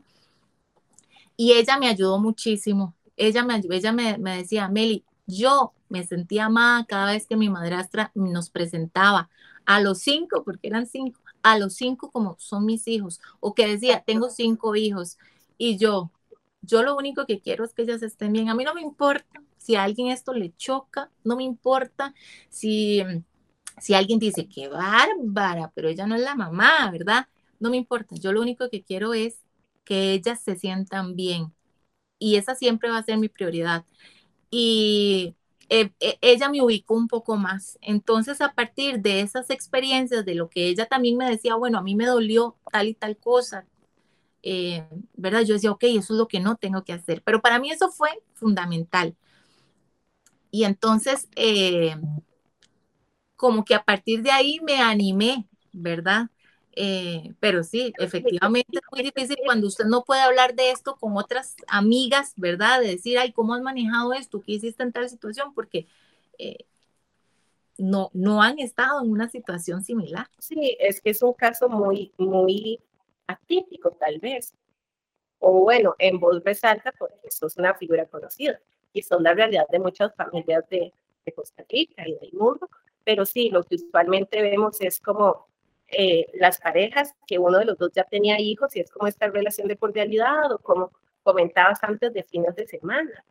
Y 1.37 1.53
ella 1.53 1.77
me 1.77 1.87
ayudó 1.89 2.19
muchísimo. 2.19 2.95
Ella 3.15 3.43
me, 3.43 3.61
ella 3.71 3.91
me, 3.93 4.17
me 4.17 4.37
decía, 4.37 4.67
Meli, 4.67 5.05
yo 5.25 5.73
me 5.89 6.05
sentía 6.05 6.45
amada 6.45 6.85
cada 6.85 7.13
vez 7.13 7.27
que 7.27 7.37
mi 7.37 7.49
madrastra 7.49 8.11
nos 8.13 8.49
presentaba 8.49 9.29
a 9.65 9.79
los 9.79 9.99
cinco, 9.99 10.43
porque 10.43 10.67
eran 10.67 10.85
cinco, 10.85 11.21
a 11.43 11.57
los 11.59 11.75
cinco 11.75 12.11
como 12.11 12.35
son 12.39 12.65
mis 12.65 12.87
hijos, 12.87 13.21
o 13.39 13.53
que 13.53 13.67
decía, 13.67 14.03
tengo 14.05 14.29
cinco 14.29 14.75
hijos, 14.75 15.17
y 15.57 15.77
yo, 15.77 16.11
yo 16.61 16.83
lo 16.83 16.95
único 16.97 17.25
que 17.25 17.41
quiero 17.41 17.65
es 17.65 17.73
que 17.73 17.83
ellas 17.83 18.03
estén 18.03 18.33
bien. 18.33 18.49
A 18.49 18.55
mí 18.55 18.63
no 18.63 18.73
me 18.73 18.81
importa 18.81 19.41
si 19.57 19.75
a 19.75 19.83
alguien 19.83 20.07
esto 20.09 20.33
le 20.33 20.53
choca, 20.57 21.11
no 21.23 21.35
me 21.35 21.43
importa 21.43 22.13
si, 22.49 23.03
si 23.81 23.93
alguien 23.93 24.19
dice, 24.19 24.47
qué 24.47 24.67
bárbara, 24.69 25.71
pero 25.75 25.89
ella 25.89 26.07
no 26.07 26.15
es 26.15 26.21
la 26.21 26.35
mamá, 26.35 26.89
¿verdad? 26.91 27.27
No 27.59 27.69
me 27.69 27.77
importa, 27.77 28.15
yo 28.15 28.31
lo 28.33 28.41
único 28.41 28.69
que 28.69 28.83
quiero 28.83 29.13
es 29.13 29.37
que 29.85 30.13
ellas 30.13 30.41
se 30.43 30.55
sientan 30.57 31.15
bien. 31.15 31.53
Y 32.19 32.37
esa 32.37 32.55
siempre 32.55 32.89
va 32.89 32.99
a 32.99 33.03
ser 33.03 33.17
mi 33.17 33.29
prioridad. 33.29 33.85
Y 34.51 35.35
eh, 35.69 35.91
eh, 35.99 36.17
ella 36.21 36.49
me 36.49 36.61
ubicó 36.61 36.95
un 36.95 37.07
poco 37.07 37.37
más. 37.37 37.77
Entonces, 37.81 38.41
a 38.41 38.53
partir 38.53 38.99
de 39.01 39.21
esas 39.21 39.49
experiencias, 39.49 40.25
de 40.25 40.35
lo 40.35 40.49
que 40.49 40.67
ella 40.67 40.85
también 40.87 41.17
me 41.17 41.29
decía, 41.29 41.55
bueno, 41.55 41.77
a 41.79 41.83
mí 41.83 41.95
me 41.95 42.05
dolió 42.05 42.57
tal 42.71 42.87
y 42.89 42.93
tal 42.93 43.17
cosa, 43.17 43.65
eh, 44.43 44.87
¿verdad? 45.15 45.43
Yo 45.43 45.55
decía, 45.55 45.71
ok, 45.71 45.83
eso 45.85 46.13
es 46.13 46.19
lo 46.19 46.27
que 46.27 46.39
no 46.39 46.57
tengo 46.57 46.83
que 46.83 46.93
hacer. 46.93 47.23
Pero 47.23 47.41
para 47.41 47.59
mí 47.59 47.71
eso 47.71 47.91
fue 47.91 48.09
fundamental. 48.33 49.15
Y 50.51 50.65
entonces, 50.65 51.27
eh, 51.35 51.95
como 53.35 53.65
que 53.65 53.75
a 53.75 53.83
partir 53.83 54.21
de 54.23 54.31
ahí 54.31 54.59
me 54.63 54.79
animé, 54.81 55.47
¿verdad? 55.71 56.29
Eh, 56.75 57.33
pero 57.39 57.63
sí, 57.63 57.93
efectivamente 57.99 58.79
es 58.79 58.81
muy 58.91 59.03
difícil 59.03 59.37
cuando 59.45 59.67
usted 59.67 59.85
no 59.85 60.03
puede 60.03 60.21
hablar 60.21 60.55
de 60.55 60.71
esto 60.71 60.95
con 60.95 61.15
otras 61.17 61.55
amigas, 61.67 62.33
¿verdad? 62.35 62.81
De 62.81 62.87
decir, 62.87 63.19
ay, 63.19 63.31
¿cómo 63.31 63.53
has 63.53 63.61
manejado 63.61 64.13
esto? 64.13 64.41
¿Qué 64.41 64.53
hiciste 64.53 64.81
en 64.81 64.91
tal 64.91 65.07
situación? 65.07 65.53
Porque 65.53 65.87
eh, 66.39 66.65
no, 67.77 68.09
no 68.13 68.41
han 68.41 68.59
estado 68.59 69.03
en 69.03 69.11
una 69.11 69.29
situación 69.29 69.83
similar. 69.83 70.27
Sí, 70.39 70.75
es 70.79 70.99
que 70.99 71.11
es 71.11 71.21
un 71.21 71.33
caso 71.33 71.69
muy, 71.69 72.11
muy 72.17 72.79
atípico 73.27 73.91
tal 73.91 74.19
vez. 74.19 74.53
O 75.39 75.61
bueno, 75.61 75.95
en 75.99 76.19
voz 76.19 76.43
resalta 76.43 76.91
porque 76.97 77.29
sos 77.29 77.57
una 77.57 77.75
figura 77.75 78.05
conocida 78.05 78.59
y 78.93 79.01
son 79.01 79.23
la 79.23 79.33
realidad 79.33 79.65
de 79.69 79.79
muchas 79.79 80.15
familias 80.15 80.67
de, 80.69 80.93
Costa 81.35 81.63
Rica 81.69 82.07
y 82.07 82.15
del 82.15 82.33
mundo. 82.33 82.69
Pero 83.03 83.25
sí, 83.25 83.49
lo 83.49 83.63
que 83.63 83.75
usualmente 83.75 84.41
vemos 84.41 84.81
es 84.81 84.99
como 84.99 85.47
eh, 85.97 86.27
las 86.33 86.59
parejas, 86.59 87.15
que 87.27 87.39
uno 87.39 87.59
de 87.59 87.65
los 87.65 87.77
dos 87.77 87.91
ya 87.93 88.03
tenía 88.03 88.39
hijos 88.39 88.75
y 88.75 88.81
es 88.81 88.91
como 88.91 89.07
esta 89.07 89.27
relación 89.27 89.67
de 89.67 89.77
cordialidad 89.77 90.51
o 90.51 90.59
como 90.59 90.91
comentabas 91.23 91.83
antes 91.83 92.13
de 92.13 92.23
fines 92.23 92.55
de 92.55 92.67
semana. 92.67 93.23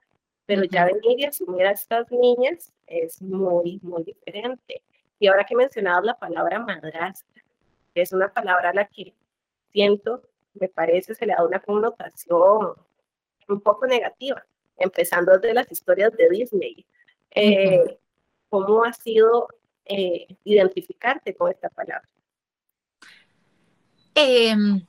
Pero 0.47 0.65
ya 0.65 0.87
venir 0.87 1.21
y 1.21 1.25
asumir 1.25 1.67
a 1.67 1.73
estas 1.73 2.11
niñas 2.11 2.73
es 2.87 3.23
muy, 3.23 3.79
muy 3.83 4.03
diferente. 4.05 4.83
Y 5.19 5.29
ahora 5.29 5.45
que 5.45 5.55
mencionabas 5.55 6.05
la 6.05 6.19
palabra 6.19 6.59
madrastra, 6.59 7.43
es 7.95 8.13
una 8.13 8.33
palabra 8.33 8.71
a 8.71 8.75
la 8.75 8.87
que 8.87 9.15
siento, 9.73 10.23
me 10.55 10.69
parece, 10.69 11.15
se 11.15 11.27
le 11.27 11.35
da 11.35 11.45
una 11.45 11.61
connotación 11.61 12.75
un 13.49 13.61
poco 13.61 13.87
negativa 13.87 14.45
empezando 14.77 15.33
desde 15.33 15.55
las 15.55 15.71
historias 15.71 16.13
de 16.17 16.29
Disney. 16.29 16.87
Eh, 17.31 17.99
¿Cómo 18.49 18.85
ha 18.85 18.93
sido 18.93 19.49
eh, 19.85 20.27
identificarte 20.45 21.35
con 21.35 21.51
esta 21.51 21.69
palabra? 21.71 22.09
Em, 24.15 24.85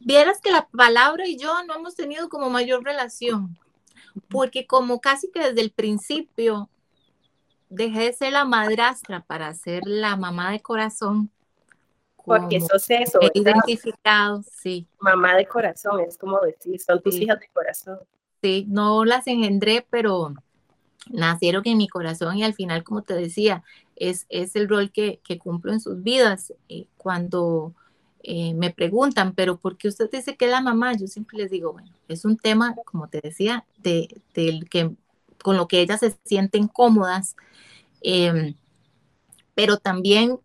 vieras 0.00 0.40
que 0.40 0.50
la 0.50 0.68
palabra 0.68 1.26
y 1.26 1.36
yo 1.36 1.62
no 1.64 1.74
hemos 1.74 1.94
tenido 1.94 2.28
como 2.28 2.50
mayor 2.50 2.84
relación, 2.84 3.58
porque 4.28 4.66
como 4.66 5.00
casi 5.00 5.30
que 5.30 5.40
desde 5.40 5.60
el 5.60 5.70
principio 5.70 6.68
dejé 7.68 8.00
de 8.00 8.12
ser 8.12 8.32
la 8.32 8.44
madrastra 8.44 9.20
para 9.20 9.52
ser 9.54 9.82
la 9.84 10.16
mamá 10.16 10.50
de 10.52 10.60
corazón. 10.60 11.30
Porque 12.24 12.56
eso 12.56 12.76
es 12.76 12.88
eso. 12.88 13.18
Identificado, 13.34 14.42
sí. 14.50 14.86
Mamá 14.98 15.34
de 15.34 15.46
corazón, 15.46 16.00
es 16.00 16.16
como 16.16 16.40
decir, 16.40 16.80
son 16.80 17.02
tus 17.02 17.16
hijas 17.16 17.38
de 17.38 17.48
corazón 17.48 17.98
no 18.66 19.04
las 19.04 19.26
engendré, 19.26 19.86
pero 19.88 20.34
nacieron 21.10 21.62
en 21.66 21.78
mi 21.78 21.88
corazón 21.88 22.36
y 22.36 22.44
al 22.44 22.54
final, 22.54 22.84
como 22.84 23.02
te 23.02 23.14
decía, 23.14 23.62
es, 23.96 24.26
es 24.28 24.56
el 24.56 24.68
rol 24.68 24.90
que, 24.90 25.20
que 25.24 25.38
cumplo 25.38 25.72
en 25.72 25.80
sus 25.80 26.02
vidas. 26.02 26.52
Eh, 26.68 26.86
cuando 26.96 27.74
eh, 28.24 28.54
me 28.54 28.72
preguntan, 28.72 29.34
pero 29.34 29.58
¿por 29.58 29.78
qué 29.78 29.88
usted 29.88 30.10
dice 30.10 30.36
que 30.36 30.46
es 30.46 30.52
la 30.52 30.62
mamá? 30.62 30.94
Yo 30.96 31.08
siempre 31.08 31.38
les 31.38 31.50
digo, 31.52 31.72
bueno, 31.74 31.90
es 32.08 32.24
un 32.26 32.38
tema, 32.38 32.76
como 32.86 33.08
te 33.08 33.20
decía, 33.22 33.66
de, 33.78 34.08
del 34.34 34.68
que, 34.70 34.92
con 35.44 35.56
lo 35.58 35.68
que 35.68 35.80
ellas 35.82 36.00
se 36.00 36.16
sienten 36.24 36.68
cómodas, 36.68 37.36
em, 38.02 38.54
pero 39.54 39.78
también 39.78 40.38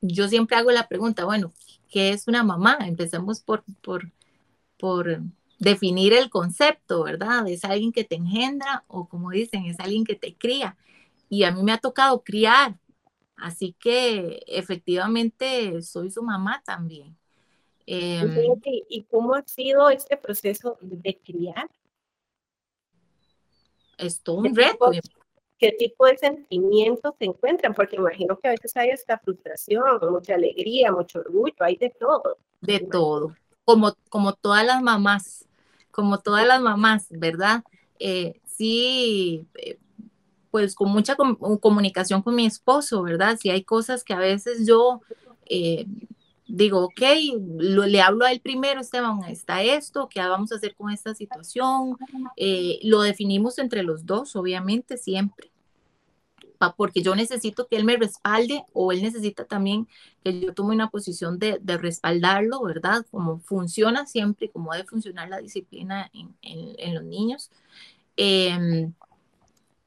yo 0.00 0.28
siempre 0.28 0.56
hago 0.56 0.70
la 0.72 0.88
pregunta, 0.88 1.24
bueno, 1.24 1.52
¿qué 1.90 2.10
es 2.10 2.28
una 2.28 2.42
mamá? 2.44 2.78
Empecemos 2.82 3.40
por, 3.40 3.64
por, 3.82 4.10
por 4.78 5.22
definir 5.58 6.12
el 6.14 6.30
concepto, 6.30 7.04
¿verdad? 7.04 7.48
Es 7.48 7.64
alguien 7.64 7.92
que 7.92 8.04
te 8.04 8.16
engendra 8.16 8.84
o 8.88 9.08
como 9.08 9.30
dicen, 9.30 9.66
es 9.66 9.80
alguien 9.80 10.04
que 10.04 10.16
te 10.16 10.36
cría. 10.36 10.76
Y 11.30 11.44
a 11.44 11.52
mí 11.52 11.62
me 11.64 11.72
ha 11.72 11.78
tocado 11.78 12.22
criar 12.24 12.76
Así 13.36 13.76
que 13.80 14.42
efectivamente 14.48 15.82
soy 15.82 16.10
su 16.10 16.22
mamá 16.24 16.62
también. 16.66 17.18
Em, 17.92 18.60
¿Y 18.88 19.02
cómo 19.10 19.34
ha 19.34 19.42
sido 19.42 19.90
este 19.90 20.16
proceso 20.16 20.78
de 20.80 21.18
criar? 21.18 21.68
Es 23.98 24.20
todo 24.20 24.36
un 24.36 24.54
reto. 24.54 24.92
¿Qué 25.58 25.72
tipo 25.72 26.06
de 26.06 26.16
sentimientos 26.16 27.14
se 27.18 27.24
encuentran? 27.24 27.74
Porque 27.74 27.96
imagino 27.96 28.38
que 28.38 28.46
a 28.46 28.52
veces 28.52 28.76
hay 28.76 28.90
esta 28.90 29.18
frustración, 29.18 29.82
mucha 30.08 30.36
alegría, 30.36 30.92
mucho 30.92 31.18
orgullo, 31.18 31.52
hay 31.58 31.76
de 31.78 31.90
todo. 31.90 32.38
De 32.60 32.78
todo, 32.78 33.34
como, 33.64 33.92
como 34.08 34.34
todas 34.34 34.64
las 34.64 34.80
mamás, 34.80 35.48
como 35.90 36.20
todas 36.20 36.46
las 36.46 36.60
mamás, 36.60 37.08
¿verdad? 37.10 37.64
Eh, 37.98 38.40
sí, 38.44 39.48
eh, 39.56 39.78
pues 40.52 40.76
con 40.76 40.90
mucha 40.90 41.16
comunicación 41.16 42.22
con 42.22 42.36
mi 42.36 42.46
esposo, 42.46 43.02
¿verdad? 43.02 43.36
Si 43.36 43.50
hay 43.50 43.64
cosas 43.64 44.04
que 44.04 44.14
a 44.14 44.18
veces 44.18 44.64
yo 44.64 45.00
eh, 45.46 45.86
digo, 46.50 46.84
ok, 46.84 47.00
le 47.58 48.02
hablo 48.02 48.24
a 48.24 48.32
él 48.32 48.40
primero, 48.40 48.80
Esteban, 48.80 49.22
está 49.24 49.62
esto, 49.62 50.08
¿qué 50.08 50.20
vamos 50.20 50.52
a 50.52 50.56
hacer 50.56 50.74
con 50.74 50.90
esta 50.90 51.14
situación? 51.14 51.96
lo 52.82 53.02
definimos 53.02 53.58
entre 53.58 53.82
los 53.82 54.06
dos, 54.06 54.36
obviamente, 54.36 54.96
siempre 54.96 55.50
porque 56.76 57.02
yo 57.02 57.14
necesito 57.14 57.66
que 57.66 57.76
él 57.76 57.84
me 57.84 57.96
respalde 57.96 58.64
o 58.74 58.92
él 58.92 59.02
necesita 59.02 59.46
también 59.46 59.88
que 60.22 60.40
yo 60.40 60.52
tome 60.52 60.74
una 60.74 60.90
posición 60.90 61.38
de, 61.38 61.58
respaldarlo, 61.64 62.62
¿verdad? 62.62 63.06
Como 63.10 63.40
funciona 63.40 64.06
siempre 64.06 64.50
como 64.50 64.72
debe 64.72 64.86
funcionar 64.86 65.30
la 65.30 65.38
disciplina 65.38 66.10
en, 66.12 66.94
los 66.94 67.04
niños. 67.04 67.50
Em, 68.16 68.92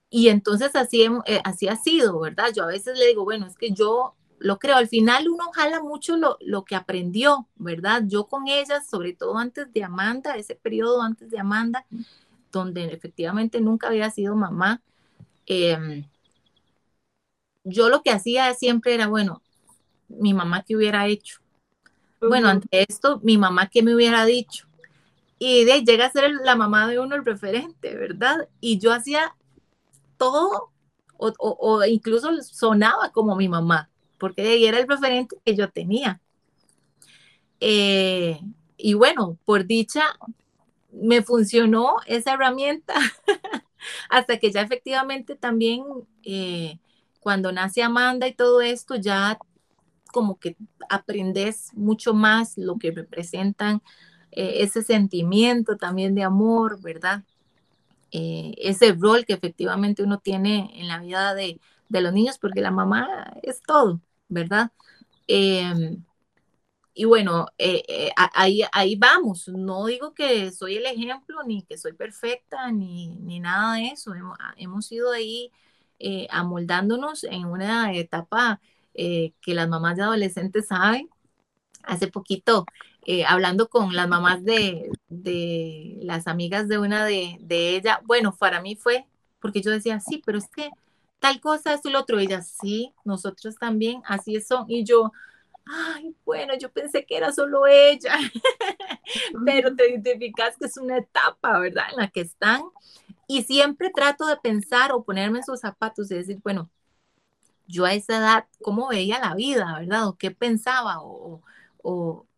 y 0.09 0.29
entonces 0.29 0.75
así, 0.75 1.05
eh, 1.25 1.41
así 1.43 1.67
ha 1.67 1.75
sido, 1.75 2.19
¿verdad? 2.19 2.51
Yo 2.55 2.63
a 2.63 2.67
veces 2.67 2.97
le 2.97 3.07
digo, 3.07 3.23
bueno, 3.23 3.45
es 3.45 3.55
que 3.55 3.71
yo 3.71 4.15
lo 4.39 4.59
creo, 4.59 4.75
al 4.75 4.87
final 4.87 5.29
uno 5.29 5.51
jala 5.53 5.81
mucho 5.81 6.17
lo, 6.17 6.37
lo 6.41 6.65
que 6.65 6.75
aprendió, 6.75 7.47
¿verdad? 7.55 8.03
Yo 8.05 8.25
con 8.25 8.47
ellas, 8.47 8.87
sobre 8.89 9.13
todo 9.13 9.37
antes 9.37 9.71
de 9.71 9.83
Amanda, 9.83 10.35
ese 10.35 10.55
periodo 10.55 11.01
antes 11.01 11.29
de 11.29 11.39
Amanda, 11.39 11.85
donde 12.51 12.85
efectivamente 12.85 13.61
nunca 13.61 13.87
había 13.87 14.09
sido 14.09 14.35
mamá, 14.35 14.81
eh, 15.45 16.05
yo 17.63 17.89
lo 17.89 18.01
que 18.01 18.11
hacía 18.11 18.53
siempre 18.53 18.93
era, 18.93 19.07
bueno, 19.07 19.41
mi 20.07 20.33
mamá 20.33 20.63
qué 20.63 20.75
hubiera 20.75 21.07
hecho. 21.07 21.39
Bueno, 22.19 22.47
ante 22.49 22.85
esto, 22.87 23.19
mi 23.23 23.37
mamá 23.37 23.69
qué 23.69 23.83
me 23.83 23.95
hubiera 23.95 24.25
dicho. 24.25 24.67
Y 25.39 25.65
de 25.65 25.83
llega 25.83 26.05
a 26.05 26.11
ser 26.11 26.31
la 26.43 26.55
mamá 26.55 26.87
de 26.87 26.99
uno 26.99 27.15
el 27.15 27.25
referente, 27.25 27.95
¿verdad? 27.95 28.47
Y 28.61 28.79
yo 28.79 28.93
hacía 28.93 29.35
todo, 30.17 30.71
o, 31.17 31.83
incluso 31.85 32.29
sonaba 32.41 33.11
como 33.11 33.35
mi 33.35 33.49
mamá, 33.49 33.89
porque 34.23 34.65
era 34.65 34.79
el 34.79 34.87
referente 34.87 35.35
que 35.43 35.53
yo 35.53 35.69
tenía. 35.69 36.21
Eh, 37.59 38.39
y 38.77 38.93
bueno, 38.93 39.37
por 39.43 39.65
dicha, 39.65 40.01
me 40.93 41.21
funcionó 41.21 41.97
esa 42.05 42.35
herramienta 42.35 42.93
hasta 44.09 44.37
que 44.37 44.49
ya 44.49 44.61
efectivamente 44.61 45.35
también 45.35 45.83
eh, 46.23 46.79
cuando 47.19 47.51
nace 47.51 47.83
Amanda 47.83 48.25
y 48.25 48.33
todo 48.33 48.61
esto, 48.61 48.95
ya 48.95 49.37
como 50.13 50.39
que 50.39 50.55
aprendes 50.87 51.71
mucho 51.73 52.13
más 52.13 52.57
lo 52.57 52.77
que 52.77 52.91
representan 52.91 53.81
eh, 54.31 54.59
ese 54.59 54.83
sentimiento 54.83 55.75
también 55.75 56.15
de 56.15 56.23
amor, 56.23 56.81
¿verdad? 56.81 57.23
Ese 58.09 58.93
rol 58.93 59.25
que 59.25 59.33
efectivamente 59.33 60.01
uno 60.01 60.19
tiene 60.19 60.69
en 60.75 60.87
la 60.87 60.99
vida 60.99 61.35
de, 61.35 61.59
los 61.89 62.13
niños, 62.13 62.37
porque 62.39 62.61
la 62.61 62.71
mamá 62.71 63.33
es 63.43 63.61
todo, 63.61 63.99
¿verdad? 64.33 64.71
Em, 65.27 66.03
y 66.95 67.05
bueno, 67.05 67.47
eh, 67.57 68.11
ahí, 68.33 68.61
ahí 68.71 68.95
vamos. 68.95 69.47
No 69.47 69.85
digo 69.87 70.13
que 70.13 70.51
soy 70.51 70.77
el 70.77 70.85
ejemplo, 70.85 71.43
ni 71.45 71.63
que 71.63 71.77
soy 71.77 71.93
perfecta, 71.93 72.71
ni, 72.71 73.39
nada 73.39 73.75
de 73.75 73.87
eso. 73.87 74.13
Hemos, 74.13 74.37
hemos 74.57 74.91
ido 74.91 75.11
ahí 75.11 75.51
eh, 75.99 76.27
amoldándonos 76.31 77.23
en 77.23 77.45
una 77.45 77.93
etapa 77.93 78.59
eh, 78.93 79.33
que 79.41 79.53
las 79.55 79.69
mamás 79.69 79.97
de 79.97 80.03
adolescentes 80.03 80.67
saben. 80.67 81.09
Hace 81.83 82.07
poquito, 82.07 82.65
eh, 83.05 83.25
hablando 83.25 83.69
con 83.69 83.95
las 83.95 84.07
mamás 84.07 84.43
de, 84.43 84.89
las 86.01 86.27
amigas 86.27 86.67
de 86.67 86.77
una 86.79 87.05
de, 87.05 87.37
de 87.41 87.75
ella, 87.75 88.01
bueno, 88.05 88.35
para 88.35 88.61
mí 88.61 88.75
fue, 88.75 89.05
porque 89.39 89.61
yo 89.61 89.71
decía, 89.71 89.99
sí, 89.99 90.21
pero 90.25 90.37
es 90.37 90.47
que 90.49 90.69
tal 91.23 91.39
cosa, 91.39 91.73
es 91.73 91.85
el 91.85 91.95
otro. 91.95 92.19
Ella, 92.19 92.41
sí, 92.41 92.93
nosotros 93.05 93.55
también, 93.55 94.01
así 94.05 94.41
son. 94.41 94.65
Y 94.67 94.83
yo, 94.83 95.13
ay, 95.65 96.13
bueno, 96.25 96.53
yo 96.59 96.69
pensé 96.69 97.05
que 97.05 97.15
era 97.15 97.31
solo 97.31 97.65
ella, 97.65 98.13
pero 99.45 99.73
te 99.73 99.89
identificas 99.89 100.57
que 100.57 100.65
es 100.65 100.75
una 100.75 100.97
etapa, 100.97 101.59
¿verdad? 101.59 101.85
En 101.91 101.97
la 101.97 102.09
que 102.09 102.19
están 102.19 102.63
y 103.25 103.43
siempre 103.43 103.89
trato 103.89 104.25
de 104.25 104.35
pensar 104.35 104.91
o 104.91 105.05
ponerme 105.05 105.37
en 105.39 105.45
sus 105.45 105.61
zapatos 105.61 106.11
y 106.11 106.15
decir, 106.15 106.41
bueno, 106.43 106.69
yo 107.67 107.85
a 107.85 107.93
esa 107.93 108.17
edad, 108.17 108.45
¿cómo 108.61 108.89
veía 108.89 109.19
la 109.19 109.33
vida, 109.33 109.79
verdad? 109.79 110.09
¿O 110.09 110.17
qué 110.17 110.31
pensaba? 110.31 110.97
O, 111.01 111.41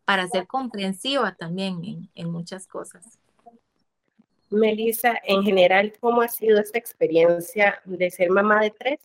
para 0.04 0.28
ser 0.28 0.46
comprensiva 0.46 1.34
también 1.34 2.08
en, 2.14 2.30
muchas 2.30 2.68
cosas. 2.68 3.18
Melissa, 4.50 5.18
en 5.24 5.42
general, 5.42 5.92
¿cómo 6.00 6.22
ha 6.22 6.28
sido 6.28 6.58
esta 6.58 6.78
experiencia 6.78 7.80
de 7.84 8.10
ser 8.10 8.30
mamá 8.30 8.60
de 8.60 8.70
tres? 8.70 9.00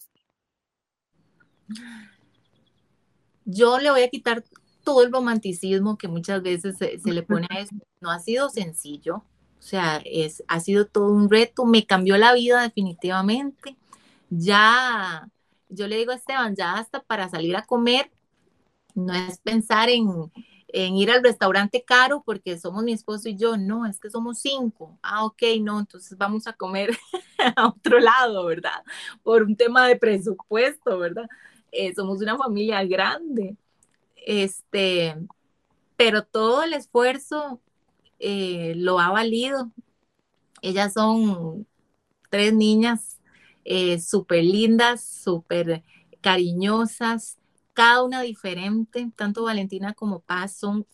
Yo 3.45 3.79
le 3.79 3.91
voy 3.91 4.01
a 4.03 4.09
quitar 4.09 4.43
todo 4.83 5.03
el 5.03 5.11
romanticismo 5.11 5.97
que 5.97 6.07
muchas 6.07 6.41
veces 6.41 6.77
se, 6.77 6.99
le 7.03 7.23
pone 7.23 7.47
a 7.49 7.59
eso. 7.59 7.75
No 7.99 8.11
ha 8.11 8.19
sido 8.19 8.49
sencillo, 8.49 9.17
o 9.17 9.61
sea, 9.61 10.01
es, 10.05 10.43
ha 10.47 10.59
sido 10.59 10.85
todo 10.85 11.11
un 11.11 11.29
reto, 11.29 11.65
me 11.65 11.85
cambió 11.85 12.17
la 12.17 12.33
vida 12.33 12.61
definitivamente. 12.61 13.75
Ya, 14.29 15.27
yo 15.69 15.87
le 15.87 15.97
digo 15.97 16.11
a 16.11 16.15
Esteban, 16.15 16.55
ya 16.55 16.73
hasta 16.73 17.01
para 17.03 17.29
salir 17.29 17.55
a 17.55 17.65
comer, 17.65 18.11
no 18.95 19.13
es 19.13 19.39
pensar 19.39 19.89
en, 19.89 20.31
en 20.73 20.95
ir 20.95 21.11
al 21.11 21.23
restaurante 21.23 21.83
caro 21.83 22.23
porque 22.25 22.57
somos 22.57 22.83
mi 22.83 22.93
esposo 22.93 23.29
y 23.29 23.35
yo, 23.35 23.57
no, 23.57 23.85
es 23.85 23.99
que 23.99 24.09
somos 24.09 24.39
cinco. 24.39 24.97
Ah, 25.03 25.25
ok, 25.25 25.41
no, 25.61 25.79
entonces 25.79 26.17
vamos 26.17 26.47
a 26.47 26.53
comer 26.53 26.97
a 27.55 27.67
otro 27.67 27.99
lado, 27.99 28.45
¿verdad? 28.45 28.83
Por 29.23 29.43
un 29.43 29.55
tema 29.55 29.87
de 29.87 29.97
presupuesto, 29.97 30.97
¿verdad? 30.99 31.27
Eh, 31.71 31.93
somos 31.93 32.21
una 32.21 32.37
familia 32.37 32.83
grande. 32.85 33.57
Este, 34.15 35.15
pero 35.97 36.23
todo 36.23 36.63
el 36.63 36.73
esfuerzo 36.73 37.61
eh, 38.19 38.73
lo 38.75 38.99
ha 38.99 39.09
valido. 39.11 39.71
Ellas 40.61 40.93
son 40.93 41.67
tres 42.29 42.53
niñas 42.53 43.19
eh, 43.65 43.99
súper 43.99 44.43
lindas, 44.43 45.03
súper 45.03 45.83
cariñosas, 46.21 47.37
cada 47.73 48.03
una 48.03 48.21
diferente, 48.21 49.11
tanto 49.15 49.43
Valentina 49.43 49.93
como 49.93 50.19
Paz 50.19 50.55
son 50.55 50.85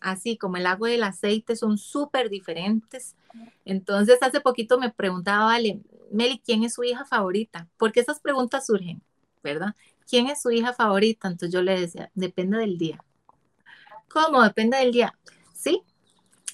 así 0.00 0.36
como 0.36 0.56
el 0.56 0.66
agua 0.66 0.90
y 0.90 0.94
el 0.94 1.02
aceite, 1.02 1.56
son 1.56 1.76
súper 1.76 2.30
diferentes. 2.30 3.16
Entonces, 3.64 4.18
hace 4.20 4.40
poquito 4.40 4.78
me 4.78 4.90
preguntaba, 4.90 5.46
vale, 5.46 5.80
Meli, 6.12 6.40
¿quién 6.44 6.62
es 6.62 6.74
su 6.74 6.84
hija 6.84 7.04
favorita? 7.04 7.68
Porque 7.76 8.00
esas 8.00 8.20
preguntas 8.20 8.66
surgen, 8.66 9.02
¿verdad? 9.42 9.74
¿Quién 10.08 10.28
es 10.28 10.40
su 10.40 10.50
hija 10.50 10.72
favorita? 10.72 11.28
Entonces 11.28 11.52
yo 11.52 11.62
le 11.62 11.80
decía, 11.80 12.10
depende 12.14 12.58
del 12.58 12.78
día. 12.78 13.02
¿Cómo? 14.08 14.42
Depende 14.42 14.78
del 14.78 14.92
día. 14.92 15.18
Sí, 15.52 15.82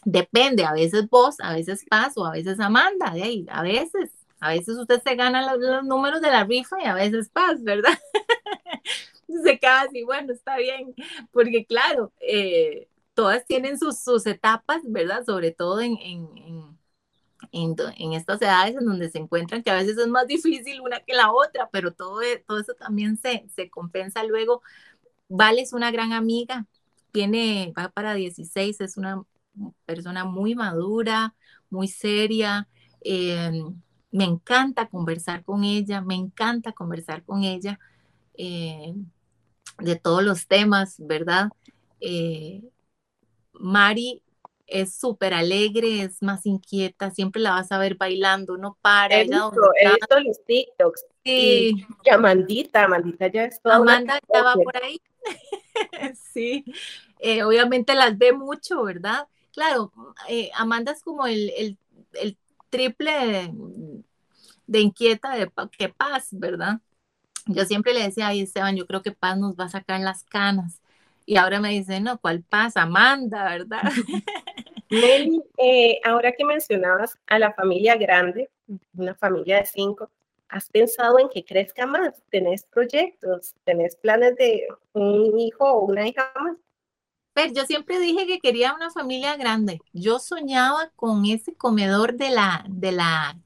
Depende, 0.04 0.64
a 0.64 0.72
veces 0.72 1.08
vos, 1.08 1.36
a 1.40 1.54
veces 1.54 1.84
Paz 1.88 2.12
o 2.16 2.26
a 2.26 2.32
veces 2.32 2.60
Amanda, 2.60 3.10
de 3.10 3.22
ahí, 3.22 3.46
a 3.50 3.62
veces, 3.62 4.10
a 4.38 4.50
veces 4.50 4.76
usted 4.76 5.02
se 5.02 5.14
gana 5.14 5.56
los, 5.56 5.84
números 5.84 6.20
de 6.20 6.30
la 6.30 6.44
rifa 6.44 6.76
y 6.82 6.84
a 6.84 6.94
veces 6.94 7.30
Paz, 7.30 7.62
¿verdad? 7.62 7.98
se 9.44 9.58
queda 9.58 9.82
así, 9.82 10.02
bueno, 10.04 10.32
está 10.32 10.56
bien, 10.58 10.94
porque 11.32 11.64
claro, 11.66 12.12
eh, 12.20 12.88
todas 13.14 13.44
tienen 13.46 13.78
sus, 13.78 13.98
sus, 13.98 14.26
etapas, 14.26 14.82
¿verdad? 14.84 15.24
Sobre 15.24 15.52
todo 15.52 15.80
en, 15.80 15.96
en, 16.00 16.28
en, 17.52 17.76
en, 17.96 18.12
estas 18.14 18.40
edades 18.42 18.76
en 18.76 18.84
donde 18.84 19.10
se 19.10 19.18
encuentran, 19.18 19.62
que 19.62 19.70
a 19.70 19.74
veces 19.74 19.98
es 19.98 20.08
más 20.08 20.26
difícil 20.26 20.80
una 20.80 21.00
que 21.00 21.14
la 21.14 21.32
otra, 21.32 21.68
pero 21.70 21.92
todo, 21.92 22.22
e, 22.22 22.38
todo 22.46 22.60
eso 22.60 22.74
también 22.74 23.16
se, 23.18 23.46
se 23.54 23.70
compensa 23.70 24.24
luego. 24.24 24.62
Vale 25.28 25.62
es 25.62 25.72
una 25.72 25.90
gran 25.90 26.12
amiga, 26.12 26.66
tiene, 27.12 27.72
va 27.78 27.90
para 27.90 28.14
16, 28.14 28.80
es 28.80 28.96
una 28.96 29.22
persona 29.86 30.24
muy 30.24 30.54
madura, 30.54 31.34
muy 31.70 31.88
seria. 31.88 32.68
Eh, 33.02 33.52
me 34.10 34.24
encanta 34.24 34.88
conversar 34.88 35.44
con 35.44 35.64
ella, 35.64 36.00
me 36.00 36.14
encanta 36.14 36.72
conversar 36.72 37.24
con 37.24 37.44
ella 37.44 37.78
eh, 38.36 38.94
de 39.78 39.96
todos 39.96 40.22
los 40.22 40.46
temas, 40.46 40.96
¿verdad? 40.98 41.48
Eh, 42.00 42.62
Mari 43.52 44.22
es 44.66 44.94
súper 44.94 45.34
alegre, 45.34 46.02
es 46.02 46.22
más 46.22 46.46
inquieta, 46.46 47.10
siempre 47.10 47.40
la 47.42 47.50
vas 47.50 47.70
a 47.70 47.78
ver 47.78 47.96
bailando, 47.96 48.56
no 48.56 48.78
para. 48.80 49.16
He 49.16 49.24
visto, 49.24 49.52
he 49.80 49.88
visto 49.88 50.20
los 50.20 50.44
TikToks. 50.44 51.00
Sí. 51.24 51.86
Y, 52.04 52.10
Amandita, 52.10 52.84
Amandita 52.84 53.26
ya 53.28 53.44
es 53.44 53.60
toda 53.60 53.76
Amanda 53.76 54.18
estaba 54.18 54.54
por 54.54 54.76
ahí. 54.76 55.00
sí, 56.32 56.64
eh, 57.18 57.42
obviamente 57.42 57.94
las 57.94 58.16
ve 58.16 58.32
mucho, 58.32 58.82
¿verdad? 58.82 59.26
Claro, 59.52 59.92
eh, 60.28 60.50
Amanda 60.54 60.92
es 60.92 61.02
como 61.02 61.26
el, 61.26 61.50
el, 61.56 61.78
el 62.14 62.36
triple 62.70 63.52
de, 64.66 64.80
inquieta 64.80 65.36
de, 65.36 65.50
que 65.78 65.88
Paz, 65.88 66.28
¿verdad? 66.32 66.80
Yo 67.46 67.64
siempre 67.64 67.94
le 67.94 68.02
decía, 68.02 68.28
ay 68.28 68.40
Esteban, 68.40 68.76
yo 68.76 68.86
creo 68.86 69.02
que 69.02 69.12
Paz 69.12 69.38
nos 69.38 69.54
va 69.56 69.64
a 69.64 69.68
sacar 69.68 70.00
las 70.00 70.24
canas. 70.24 70.80
Y 71.26 71.36
ahora 71.36 71.60
me 71.60 71.70
dice, 71.70 72.00
no, 72.00 72.18
¿cuál 72.18 72.42
Paz? 72.42 72.76
Amanda, 72.76 73.44
¿verdad? 73.44 73.82
Meli, 74.90 75.42
eh, 75.58 76.00
ahora 76.04 76.32
que 76.32 76.44
mencionabas 76.44 77.18
a 77.26 77.38
la 77.38 77.52
familia 77.52 77.96
grande, 77.96 78.50
una 78.96 79.14
familia 79.14 79.58
de 79.58 79.66
cinco, 79.66 80.10
¿has 80.48 80.68
pensado 80.68 81.18
en 81.18 81.28
que 81.28 81.44
crezca 81.44 81.86
más? 81.86 82.22
¿Tenés 82.30 82.64
proyectos? 82.64 83.54
¿Tenés 83.64 83.96
planes 83.96 84.36
de 84.36 84.66
un 84.92 85.38
hijo 85.38 85.64
o 85.64 85.86
una 85.86 86.06
hija 86.06 86.30
más? 86.40 86.56
Pero 87.32 87.52
yo 87.52 87.64
siempre 87.64 87.98
dije 87.98 88.26
que 88.26 88.38
quería 88.38 88.74
una 88.74 88.90
familia 88.90 89.36
grande. 89.36 89.80
Yo 89.92 90.20
soñaba 90.20 90.90
con 90.94 91.24
ese 91.24 91.54
comedor 91.54 92.14
de 92.14 92.30
la, 92.30 92.64
de 92.68 92.92
la, 92.92 93.36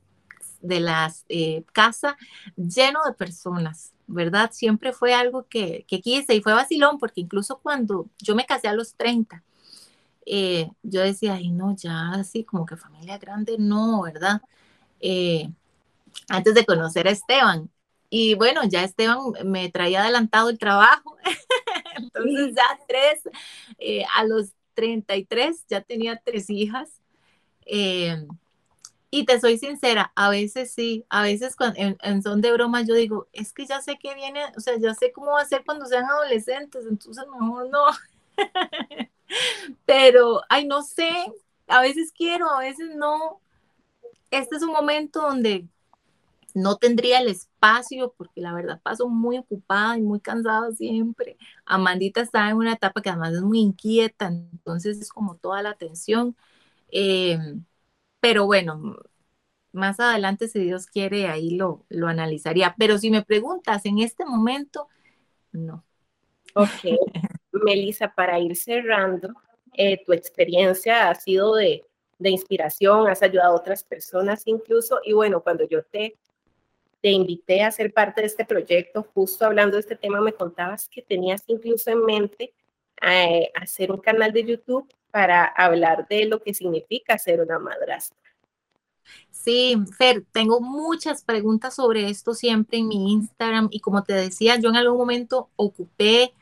de 0.61 0.81
las 0.81 1.25
eh, 1.29 1.65
casa 1.73 2.17
lleno 2.57 3.01
de 3.07 3.13
personas, 3.13 3.93
¿verdad? 4.07 4.51
Siempre 4.53 4.93
fue 4.93 5.15
algo 5.15 5.47
que, 5.49 5.85
que, 5.89 6.01
quise 6.01 6.35
y 6.35 6.43
fue 6.43 6.53
vacilón 6.53 6.99
porque 6.99 7.21
incluso 7.21 7.59
cuando 7.59 8.07
yo 8.19 8.35
me 8.35 8.47
casé 8.47 8.69
a 8.69 8.73
los 8.75 8.95
30, 8.95 9.43
eh, 10.31 10.71
yo 10.83 11.01
decía, 11.03 11.35
ay, 11.35 11.51
no, 11.51 11.75
ya 11.75 12.11
así 12.13 12.45
como 12.45 12.67
que 12.67 12.77
familia 12.77 13.19
grande, 13.19 13.57
no, 13.59 14.03
¿verdad? 14.03 14.43
Eh, 15.01 15.51
antes 16.29 16.55
de 16.55 16.67
conocer 16.67 17.09
a 17.09 17.13
Esteban. 17.13 17.71
Y 18.11 18.35
bueno, 18.35 18.63
ya 18.65 18.85
Esteban 18.85 19.19
me 19.45 19.71
traía 19.71 20.03
adelantado 20.03 20.51
el 20.51 20.59
trabajo, 20.59 21.17
entonces 21.97 22.55
ya 22.55 22.79
tres, 22.89 23.23
eh, 23.79 24.05
a 24.17 24.25
los 24.25 24.53
33 24.75 25.65
ya 25.69 25.81
tenía 25.83 26.21
tres 26.25 26.51
hijas. 26.51 26.91
Y 29.11 29.25
te 29.25 29.41
soy 29.41 29.59
sincera, 29.59 30.13
a 30.15 30.31
veces 30.31 30.73
sí, 30.73 31.05
a 31.09 31.23
veces 31.23 31.57
cuando, 31.57 31.79
en, 31.79 32.23
son 32.23 32.41
de 32.41 32.53
broma 32.53 32.83
yo 32.83 32.95
digo, 32.95 33.27
es 33.33 33.53
que 33.53 33.67
ya 33.67 33.81
sé 33.81 33.99
que 33.99 34.15
viene, 34.15 34.41
o 34.57 34.61
sea, 34.61 34.77
ya 34.79 34.95
sé 34.95 35.13
cómo 35.13 35.33
va 35.33 35.43
a 35.43 35.47
ser 35.47 35.65
cuando 35.65 35.87
sean 35.87 36.05
adolescentes, 36.05 36.85
entonces 36.89 37.25
mejor 37.29 37.71
no. 37.71 37.85
Pero, 39.87 40.43
ay, 40.49 40.67
no 40.67 40.83
sé, 40.83 41.11
a 41.69 41.81
veces 41.81 42.13
quiero, 42.13 42.51
a 42.51 42.61
veces 42.61 42.95
no. 42.97 43.41
Este 44.31 44.57
es 44.57 44.63
un 44.63 44.73
momento 44.73 45.23
donde 45.23 45.67
no 46.55 46.77
tendría 46.77 47.21
el 47.21 47.29
espacio 47.29 48.15
porque 48.17 48.41
la 48.41 48.53
verdad 48.55 48.81
paso 48.83 49.09
muy 49.09 49.39
ocupada 49.39 49.97
y 49.99 50.03
muy 50.03 50.21
cansada 50.21 50.73
siempre. 50.73 51.37
Amandita 51.67 52.21
está 52.23 52.49
en 52.51 52.57
una 52.57 52.75
etapa 52.75 53.03
que 53.03 53.11
además 53.11 53.35
es 53.35 53.43
muy 53.43 53.61
inquieta, 53.61 54.27
entonces 54.27 54.99
es 55.01 55.11
como 55.11 55.37
toda 55.37 55.63
la 55.63 55.71
atención. 55.71 56.37
Em, 56.91 57.65
pero 58.21 58.47
bueno, 58.47 58.97
más 59.73 60.01
adelante, 60.01 60.49
si 60.49 60.61
Dios 60.61 60.87
quiere, 60.87 61.29
ahí 61.29 61.57
lo, 61.57 61.85
lo 61.89 62.09
analizaría. 62.09 62.75
Pero 62.79 62.99
si 62.99 63.11
me 63.11 63.23
preguntas 63.23 63.85
en 63.87 63.99
este 63.99 64.25
momento, 64.25 64.89
no. 65.53 65.85
Ok. 66.55 66.69
Melissa, 67.53 68.13
para 68.15 68.39
ir 68.39 68.57
cerrando, 68.57 69.31
eh, 69.75 70.03
tu 70.05 70.13
experiencia 70.13 71.09
ha 71.09 71.15
sido 71.15 71.55
de, 71.55 71.85
de, 72.19 72.31
inspiración, 72.31 73.09
has 73.09 73.23
ayudado 73.23 73.53
a 73.53 73.57
otras 73.57 73.85
personas 73.85 74.43
incluso, 74.47 75.01
y 75.05 75.13
bueno, 75.13 75.43
cuando 75.43 75.67
yo 75.69 75.83
te, 75.83 76.17
te 77.01 77.11
invité 77.11 77.63
a 77.63 77.71
ser 77.71 77.93
parte 77.93 78.21
de 78.21 78.27
este 78.27 78.45
proyecto, 78.45 79.03
justo 79.15 79.45
hablando 79.45 79.77
de 79.77 79.81
este 79.81 79.97
tema, 79.97 80.21
me 80.21 80.33
contabas 80.33 80.89
que 80.89 81.03
tenías 81.03 81.43
incluso 81.47 81.91
en 81.91 82.05
mente 82.05 82.53
eh, 83.03 83.51
hacer 83.55 83.93
un 83.93 83.99
canal 83.99 84.33
de 84.33 84.45
YouTube 84.45 84.89
para 85.11 85.45
hablar 85.45 86.07
de 86.09 86.27
lo 86.27 86.41
que 86.43 86.55
significa 86.55 87.19
ser 87.19 87.41
una 87.41 87.59
madrastra. 87.59 88.19
Sí, 89.31 89.77
Fer, 89.97 90.25
tengo 90.33 90.61
muchas 90.61 91.23
preguntas 91.23 91.75
sobre 91.77 92.09
esto 92.11 92.35
siempre 92.35 92.79
en 92.79 92.89
mi 92.89 93.13
Instagram 93.13 93.69
y 93.71 93.81
como 93.81 94.03
te 94.05 94.13
decía, 94.15 94.59
yo 94.59 94.69
en 94.71 94.77
algún 94.77 94.99
momento 94.99 95.51
ocupé 95.57 96.35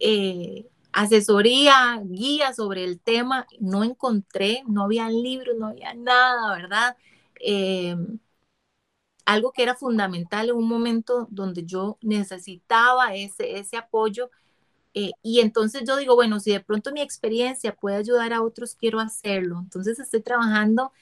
eh, 0.00 0.66
asesoría, 0.92 2.00
guía 2.04 2.52
sobre 2.54 2.84
el 2.84 3.00
tema, 3.00 3.46
no 3.60 3.84
encontré, 3.84 4.62
no 4.68 4.84
había 4.84 5.08
libros, 5.08 5.56
no 5.58 5.68
había 5.68 5.94
nada, 5.94 6.54
¿verdad? 6.56 6.96
Eh, 7.40 7.96
algo 9.24 9.52
que 9.52 9.62
era 9.62 9.74
fundamental 9.74 10.48
en 10.50 10.56
un 10.56 10.68
momento 10.68 11.26
donde 11.30 11.64
yo 11.64 11.98
necesitaba 12.02 13.14
ese, 13.14 13.58
ese 13.58 13.76
apoyo. 13.76 14.30
Eh, 14.94 15.12
y 15.22 15.40
entonces 15.40 15.84
yo 15.86 15.96
digo, 15.96 16.14
bueno, 16.14 16.40
si 16.40 16.52
de 16.52 16.60
pronto 16.60 16.92
mi 16.92 17.00
experiencia 17.00 17.74
puede 17.74 17.96
ayudar 17.96 18.32
a 18.32 18.42
otros, 18.42 18.74
quiero 18.74 19.00
hacerlo. 19.00 19.60
Entonces 19.60 19.98
estoy 19.98 20.22
trabajando 20.22 20.92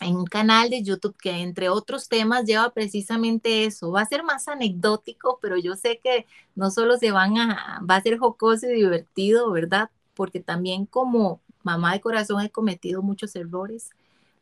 en 0.00 0.16
un 0.16 0.26
canal 0.26 0.70
de 0.70 0.82
YouTube 0.82 1.16
que 1.16 1.30
entre 1.30 1.68
otros 1.70 2.08
temas 2.08 2.44
lleva 2.44 2.70
precisamente 2.72 3.64
eso. 3.64 3.90
Va 3.90 4.02
a 4.02 4.06
ser 4.06 4.22
más 4.22 4.46
anecdótico, 4.48 5.38
pero 5.42 5.56
yo 5.58 5.74
sé 5.76 5.98
que 6.02 6.26
no 6.54 6.70
solo 6.70 6.96
se 6.98 7.10
van 7.10 7.36
a, 7.38 7.80
va 7.88 7.96
a 7.96 8.02
ser 8.02 8.18
jocoso 8.18 8.66
y 8.66 8.74
divertido, 8.74 9.50
¿verdad? 9.50 9.90
Porque 10.14 10.40
también 10.40 10.86
como 10.86 11.40
mamá 11.64 11.92
de 11.92 12.00
corazón 12.00 12.42
he 12.44 12.50
cometido 12.50 13.02
muchos 13.02 13.34
errores 13.36 13.90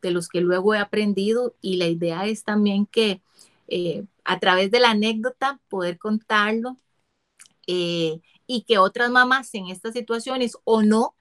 de 0.03 0.11
los 0.11 0.29
que 0.29 0.41
luego 0.43 0.75
he 0.75 0.79
aprendido 0.79 1.55
y 1.63 1.77
la 1.77 1.87
idea 1.87 2.27
es 2.27 2.45
también 2.45 2.87
que 2.87 3.23
eh, 3.69 4.05
a 4.25 4.39
través 4.39 4.71
de 4.71 4.81
la 4.81 4.91
anécdota 4.91 5.59
poder 5.69 5.99
contarlo 5.99 6.77
eh, 7.67 8.21
y 8.47 8.63
que 8.63 8.79
otras 8.79 9.11
mamás 9.11 9.53
en 9.55 9.69
estas 9.69 9.95
situaciones 9.95 10.57
o 10.65 10.83
no 10.83 11.15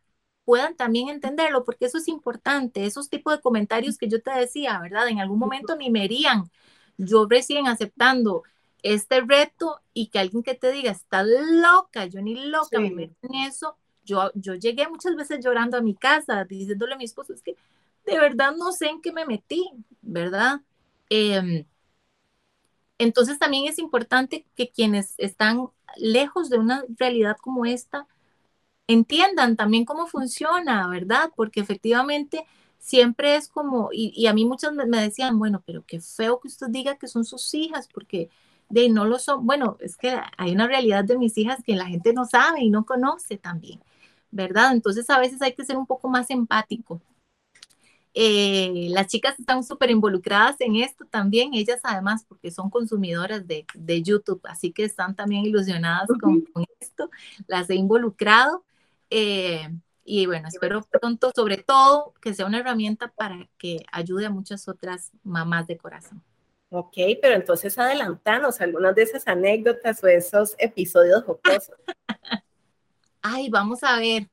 puedan 0.46 0.76
también 0.76 1.10
entenderlo, 1.10 1.66
porque 1.66 1.86
eso 1.86 1.98
es 1.98 2.08
importante, 2.08 2.86
esos 2.86 3.10
tipos 3.10 3.34
de 3.36 3.42
comentarios 3.42 3.98
que 3.98 4.08
yo 4.08 4.22
te 4.22 4.32
decía, 4.32 4.80
¿verdad? 4.80 5.08
En 5.10 5.20
algún 5.20 5.40
momento 5.40 5.76
ni 5.76 5.90
me 5.90 6.06
herían. 6.06 6.52
Yo 6.98 7.26
recién 7.28 7.68
aceptando 7.68 8.44
este 8.84 9.22
reto 9.22 9.82
y 9.94 10.08
que 10.08 10.20
alguien 10.20 10.44
que 10.44 10.54
te 10.54 10.72
diga, 10.72 10.92
estás 10.92 11.26
loca, 11.28 12.06
yo 12.06 12.22
ni 12.22 12.36
loca 12.36 12.80
me 12.80 12.92
meto 12.92 13.16
en 13.24 13.36
eso. 13.36 13.76
Yo, 14.04 14.32
yo 14.36 14.54
llegué 14.54 14.88
muchas 14.88 15.16
veces 15.16 15.44
llorando 15.44 15.78
a 15.78 15.82
mi 15.82 15.96
casa, 15.96 16.46
diciéndole 16.46 16.94
a 16.94 16.98
mi 16.98 17.06
esposo, 17.06 17.34
es 17.34 17.42
que 17.42 17.56
de 18.06 18.20
verdad 18.20 18.54
no 18.56 18.72
sé 18.72 18.88
en 18.88 19.02
qué 19.02 19.12
me 19.12 19.26
metí, 19.26 19.72
¿verdad? 20.04 20.62
Em, 21.10 21.66
entonces 23.00 23.40
también 23.40 23.68
es 23.68 23.80
importante 23.80 24.46
que 24.56 24.70
quienes 24.70 25.16
están 25.18 25.70
lejos 25.98 26.50
de 26.50 26.58
una 26.58 26.84
realidad 26.98 27.38
como 27.42 27.66
esta, 27.66 28.08
entiendan 28.88 29.56
también 29.56 29.86
cómo 29.86 30.08
funciona, 30.08 30.88
¿verdad? 30.88 31.32
Porque 31.36 31.60
efectivamente 31.60 32.46
siempre 32.80 33.36
es 33.36 33.50
como, 33.50 33.90
y, 33.92 34.28
a 34.28 34.34
mí 34.34 34.46
muchas 34.46 34.74
me 34.74 35.02
decían, 35.02 35.40
bueno, 35.40 35.64
pero 35.66 35.84
qué 35.86 36.00
feo 36.00 36.40
que 36.40 36.48
usted 36.48 36.68
diga 36.70 36.98
que 36.98 37.08
son 37.08 37.26
sus 37.26 37.54
hijas, 37.54 37.88
porque 37.92 38.30
no 38.70 39.06
lo 39.06 39.20
son. 39.20 39.46
Bueno, 39.46 39.78
es 39.80 39.98
que 39.98 40.20
hay 40.38 40.52
una 40.52 40.68
realidad 40.68 41.04
de 41.04 41.18
mis 41.18 41.38
hijas 41.38 41.64
que 41.64 41.76
la 41.76 41.86
gente 41.88 42.14
no 42.14 42.26
sabe 42.26 42.64
y 42.64 42.70
no 42.70 42.86
conoce 42.86 43.38
también, 43.38 43.82
¿verdad? 44.32 44.72
Entonces 44.74 45.10
a 45.10 45.20
veces 45.20 45.42
hay 45.42 45.54
que 45.54 45.66
ser 45.66 45.78
un 45.78 45.86
poco 45.86 46.10
más 46.10 46.30
empático. 46.30 47.02
Eh, 48.18 48.88
las 48.92 49.08
chicas 49.08 49.38
están 49.38 49.62
súper 49.66 49.92
involucradas 49.92 50.56
en 50.62 50.78
esto 50.78 51.04
también, 51.04 51.54
ellas 51.54 51.82
además 51.84 52.26
porque 52.26 52.50
son 52.50 52.70
consumidoras 52.70 53.46
de, 53.46 53.66
de 53.74 54.02
YouTube, 54.02 54.40
así 54.46 54.72
que 54.72 54.86
están 54.86 55.18
también 55.18 55.46
ilusionadas 55.46 56.08
con, 56.22 56.42
con, 56.46 56.66
esto, 56.80 57.10
las 57.46 57.70
he 57.70 57.76
involucrado 57.76 58.64
eh, 59.10 59.68
y 60.06 60.28
bueno, 60.28 60.48
espero 60.48 60.82
pronto, 60.84 61.32
sobre 61.36 61.58
todo, 61.58 62.14
que 62.22 62.34
sea 62.34 62.46
una 62.46 62.60
herramienta 62.60 63.10
para 63.10 63.50
que 63.58 63.84
ayude 63.92 64.28
a 64.28 64.30
muchas 64.30 64.68
otras 64.70 65.12
mamás 65.24 65.68
de 65.68 65.78
corazón. 65.78 66.24
Ok, 66.70 66.96
pero 67.22 67.36
entonces 67.36 67.78
adelantanos 67.78 68.62
algunas 68.62 68.96
de 68.96 69.02
esas 69.02 69.28
anécdotas 69.28 70.04
o 70.04 70.08
esos 70.08 70.56
episodios 70.58 71.24
jocosos. 71.24 71.76
Ay, 73.22 73.50
vamos 73.50 73.84
a 73.84 73.98
ver. 73.98 74.30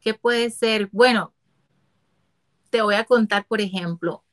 ¿Qué 0.00 0.14
puede 0.14 0.50
ser? 0.50 0.88
Bueno, 0.92 1.32
te 2.74 2.82
voy 2.82 2.96
a 2.96 3.04
contar, 3.04 3.46
por 3.46 3.60
ejemplo, 3.60 4.24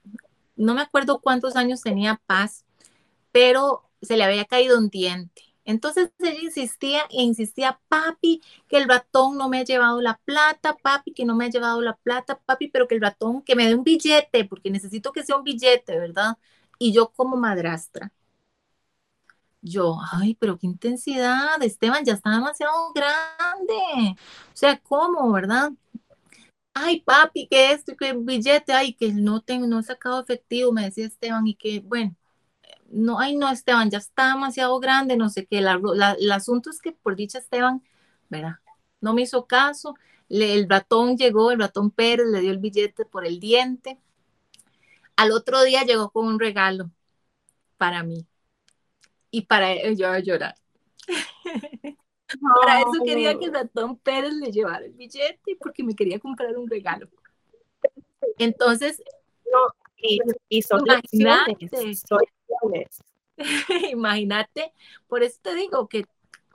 no 0.56 0.74
me 0.74 0.82
acuerdo 0.82 1.22
cuántos 1.22 1.56
años 1.56 1.84
tenía 1.84 2.20
Paz, 2.26 2.66
pero 3.32 3.84
se 4.02 4.18
le 4.18 4.24
había 4.24 4.46
caído 4.46 4.80
un 4.80 4.90
diente 4.90 5.44
entonces 5.64 6.12
ella 6.20 6.42
insistía 6.42 7.04
e 7.12 7.22
insistía, 7.22 7.80
papi, 7.88 8.42
que 8.68 8.78
el 8.78 8.90
ratón 8.90 9.38
no 9.38 9.48
me 9.48 9.60
ha 9.60 9.64
llevado 9.64 10.02
la 10.02 10.18
plata, 10.26 10.76
papi, 10.76 11.14
que 11.14 11.24
no 11.26 11.36
me 11.36 11.46
ha 11.46 11.50
llevado 11.50 11.82
la 11.82 11.96
plata, 11.98 12.40
papi, 12.40 12.70
pero 12.70 12.88
que 12.88 12.96
el 12.96 13.02
ratón, 13.02 13.44
que 13.44 13.56
me 13.56 13.68
dé 13.68 13.76
un 13.76 13.84
billete, 13.84 14.46
porque 14.46 14.72
necesito 14.72 15.12
que 15.12 15.24
sea 15.24 15.38
un 15.38 15.44
billete, 15.44 16.00
¿verdad? 16.00 16.38
Y 16.80 16.94
yo 16.94 17.10
como 17.16 17.38
madrastra, 17.38 18.12
yo, 19.62 19.98
ay, 20.12 20.36
pero 20.40 20.58
qué 20.58 20.68
intensidad, 20.68 21.62
Esteban, 21.62 22.04
ya 22.04 22.14
está 22.14 22.32
demasiado 22.32 22.92
grande. 22.94 24.16
O 24.54 24.58
sea, 24.58 24.80
¿cómo, 24.80 25.32
verdad? 25.32 25.72
Ay 26.74 27.02
papi, 27.02 27.48
que 27.48 27.72
esto, 27.72 27.96
que 27.98 28.14
billete, 28.14 28.74
ay, 28.74 28.94
que 28.94 29.12
no 29.14 29.42
tengo, 29.42 29.68
no 29.68 29.80
he 29.80 29.84
sacado 29.84 30.22
efectivo, 30.22 30.72
me 30.72 30.84
decía 30.86 31.06
Esteban, 31.08 31.48
y 31.48 31.56
que 31.56 31.80
bueno, 31.82 32.16
no, 32.90 33.20
ay 33.20 33.36
no, 33.38 33.50
Esteban, 33.52 33.90
ya 33.92 34.00
está 34.00 34.30
demasiado 34.34 34.80
grande, 34.80 35.18
no 35.18 35.30
sé 35.30 35.46
qué, 35.48 35.60
el 35.60 36.32
asunto 36.32 36.70
es 36.70 36.82
que 36.82 36.92
por 36.94 37.16
dicha 37.16 37.40
Esteban, 37.40 37.84
¿verdad? 38.30 38.58
No 39.02 39.14
me 39.14 39.24
hizo 39.24 39.48
caso, 39.48 39.96
el 40.30 40.70
ratón 40.70 41.18
llegó, 41.18 41.52
el 41.52 41.60
ratón 41.60 41.92
Pérez 41.92 42.28
le 42.28 42.42
dio 42.42 42.52
el 42.52 42.60
billete 42.60 43.06
por 43.06 43.26
el 43.26 43.40
diente. 43.40 44.00
Al 45.16 45.32
otro 45.32 45.64
día 45.64 45.84
llegó 45.86 46.10
con 46.10 46.28
un 46.28 46.38
regalo 46.38 46.92
para 47.78 48.04
mí 48.04 48.28
y 49.32 49.42
para 49.42 49.72
él 49.74 49.98
yo 49.98 50.10
a 50.10 50.20
llorar. 50.20 50.56
Para 52.62 52.80
eso 52.80 53.04
quería 53.04 53.38
que 53.38 53.46
el 53.46 53.54
ratón 53.54 53.98
Pérez 53.98 54.34
le 54.34 54.52
llevara 54.52 54.86
el 54.86 54.94
billete 54.94 55.58
porque 55.60 55.84
me 55.84 55.96
quería 55.96 56.20
comprar 56.20 56.58
un 56.58 56.70
regalo. 56.70 57.08
Entonces, 58.38 59.02
no, 59.52 59.60
y, 60.50 60.62
son 60.62 60.82
imagínate, 60.86 61.58
imagínate, 63.92 64.74
por 65.08 65.24
eso 65.24 65.40
te 65.42 65.56
digo 65.56 65.88
que 65.88 66.06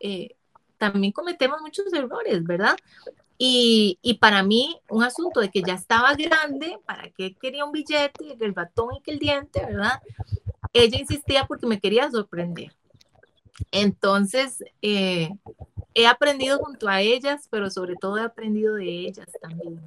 eh, 0.00 0.36
también 0.78 1.12
cometemos 1.12 1.60
muchos 1.60 1.92
errores, 1.92 2.44
¿verdad? 2.44 2.76
Y, 3.38 3.98
y, 4.00 4.14
para 4.14 4.42
mí, 4.42 4.80
un 4.88 5.02
asunto 5.02 5.40
de 5.40 5.50
que 5.50 5.62
ya 5.62 5.74
estaba 5.74 6.14
grande, 6.14 6.78
¿para 6.86 7.10
qué 7.10 7.34
quería 7.34 7.66
un 7.66 7.72
billete, 7.72 8.36
el 8.40 8.54
ratón 8.54 8.94
y 8.96 9.02
que 9.02 9.10
el 9.10 9.18
diente, 9.18 9.60
¿verdad? 9.64 10.00
Ella 10.72 10.98
insistía 10.98 11.46
porque 11.46 11.66
me 11.66 11.80
quería 11.80 12.10
sorprender. 12.10 12.72
Entonces, 13.70 14.64
eh, 14.82 15.30
he 15.94 16.06
aprendido 16.06 16.58
junto 16.58 16.88
a 16.88 17.00
ellas, 17.00 17.48
pero 17.50 17.70
sobre 17.70 17.96
todo 17.96 18.18
he 18.18 18.22
aprendido 18.22 18.74
de 18.74 18.86
ellas 18.86 19.28
también. 19.40 19.80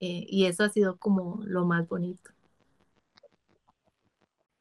Eh, 0.00 0.26
y 0.28 0.46
eso 0.46 0.64
ha 0.64 0.68
sido 0.68 0.96
como 0.96 1.40
lo 1.44 1.64
más 1.64 1.88
bonito. 1.88 2.30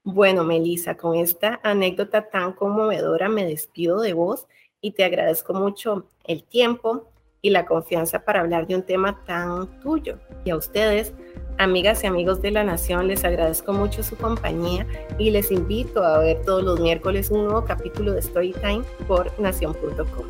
Bueno, 0.04 0.44
Melissa, 0.44 0.96
con 0.96 1.16
esta 1.16 1.60
anécdota 1.64 2.30
tan 2.30 2.54
conmovedora 2.54 3.28
me 3.28 3.44
despido 3.44 4.02
de 4.02 4.14
vos 4.14 4.46
y 4.80 4.92
te 4.92 5.04
agradezco 5.04 5.54
mucho 5.54 6.08
el 6.26 6.44
tiempo 6.44 7.10
y 7.42 7.50
la 7.50 7.66
confianza 7.66 8.24
para 8.24 8.42
hablar 8.42 8.68
de 8.68 8.76
un 8.76 8.84
tema 8.84 9.24
tan 9.26 9.80
tuyo. 9.80 10.20
Y 10.44 10.52
a 10.52 10.58
ustedes, 10.58 11.14
amigas 11.58 12.04
y 12.04 12.08
amigos 12.08 12.42
de 12.42 12.52
la 12.52 12.64
Nación, 12.64 13.08
les 13.08 13.24
agradezco 13.24 13.74
mucho 13.74 14.04
su 14.04 14.16
compañía 14.16 14.86
y 15.18 15.32
les 15.32 15.52
invito 15.52 16.04
a 16.04 16.20
ver 16.20 16.42
todos 16.46 16.64
los 16.64 16.80
miércoles 16.80 17.32
un 17.32 17.46
nuevo 17.46 17.66
capítulo 17.66 18.14
de 18.14 18.22
Storytime 18.22 18.84
por 19.08 19.32
nación.com. 19.40 20.26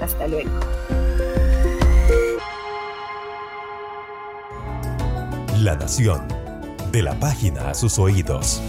Hasta 0.00 0.28
luego. 0.28 0.50
La 5.60 5.76
Nación, 5.76 6.26
de 6.90 7.02
la 7.02 7.14
página 7.20 7.68
a 7.70 7.74
sus 7.74 7.98
oídos. 7.98 8.62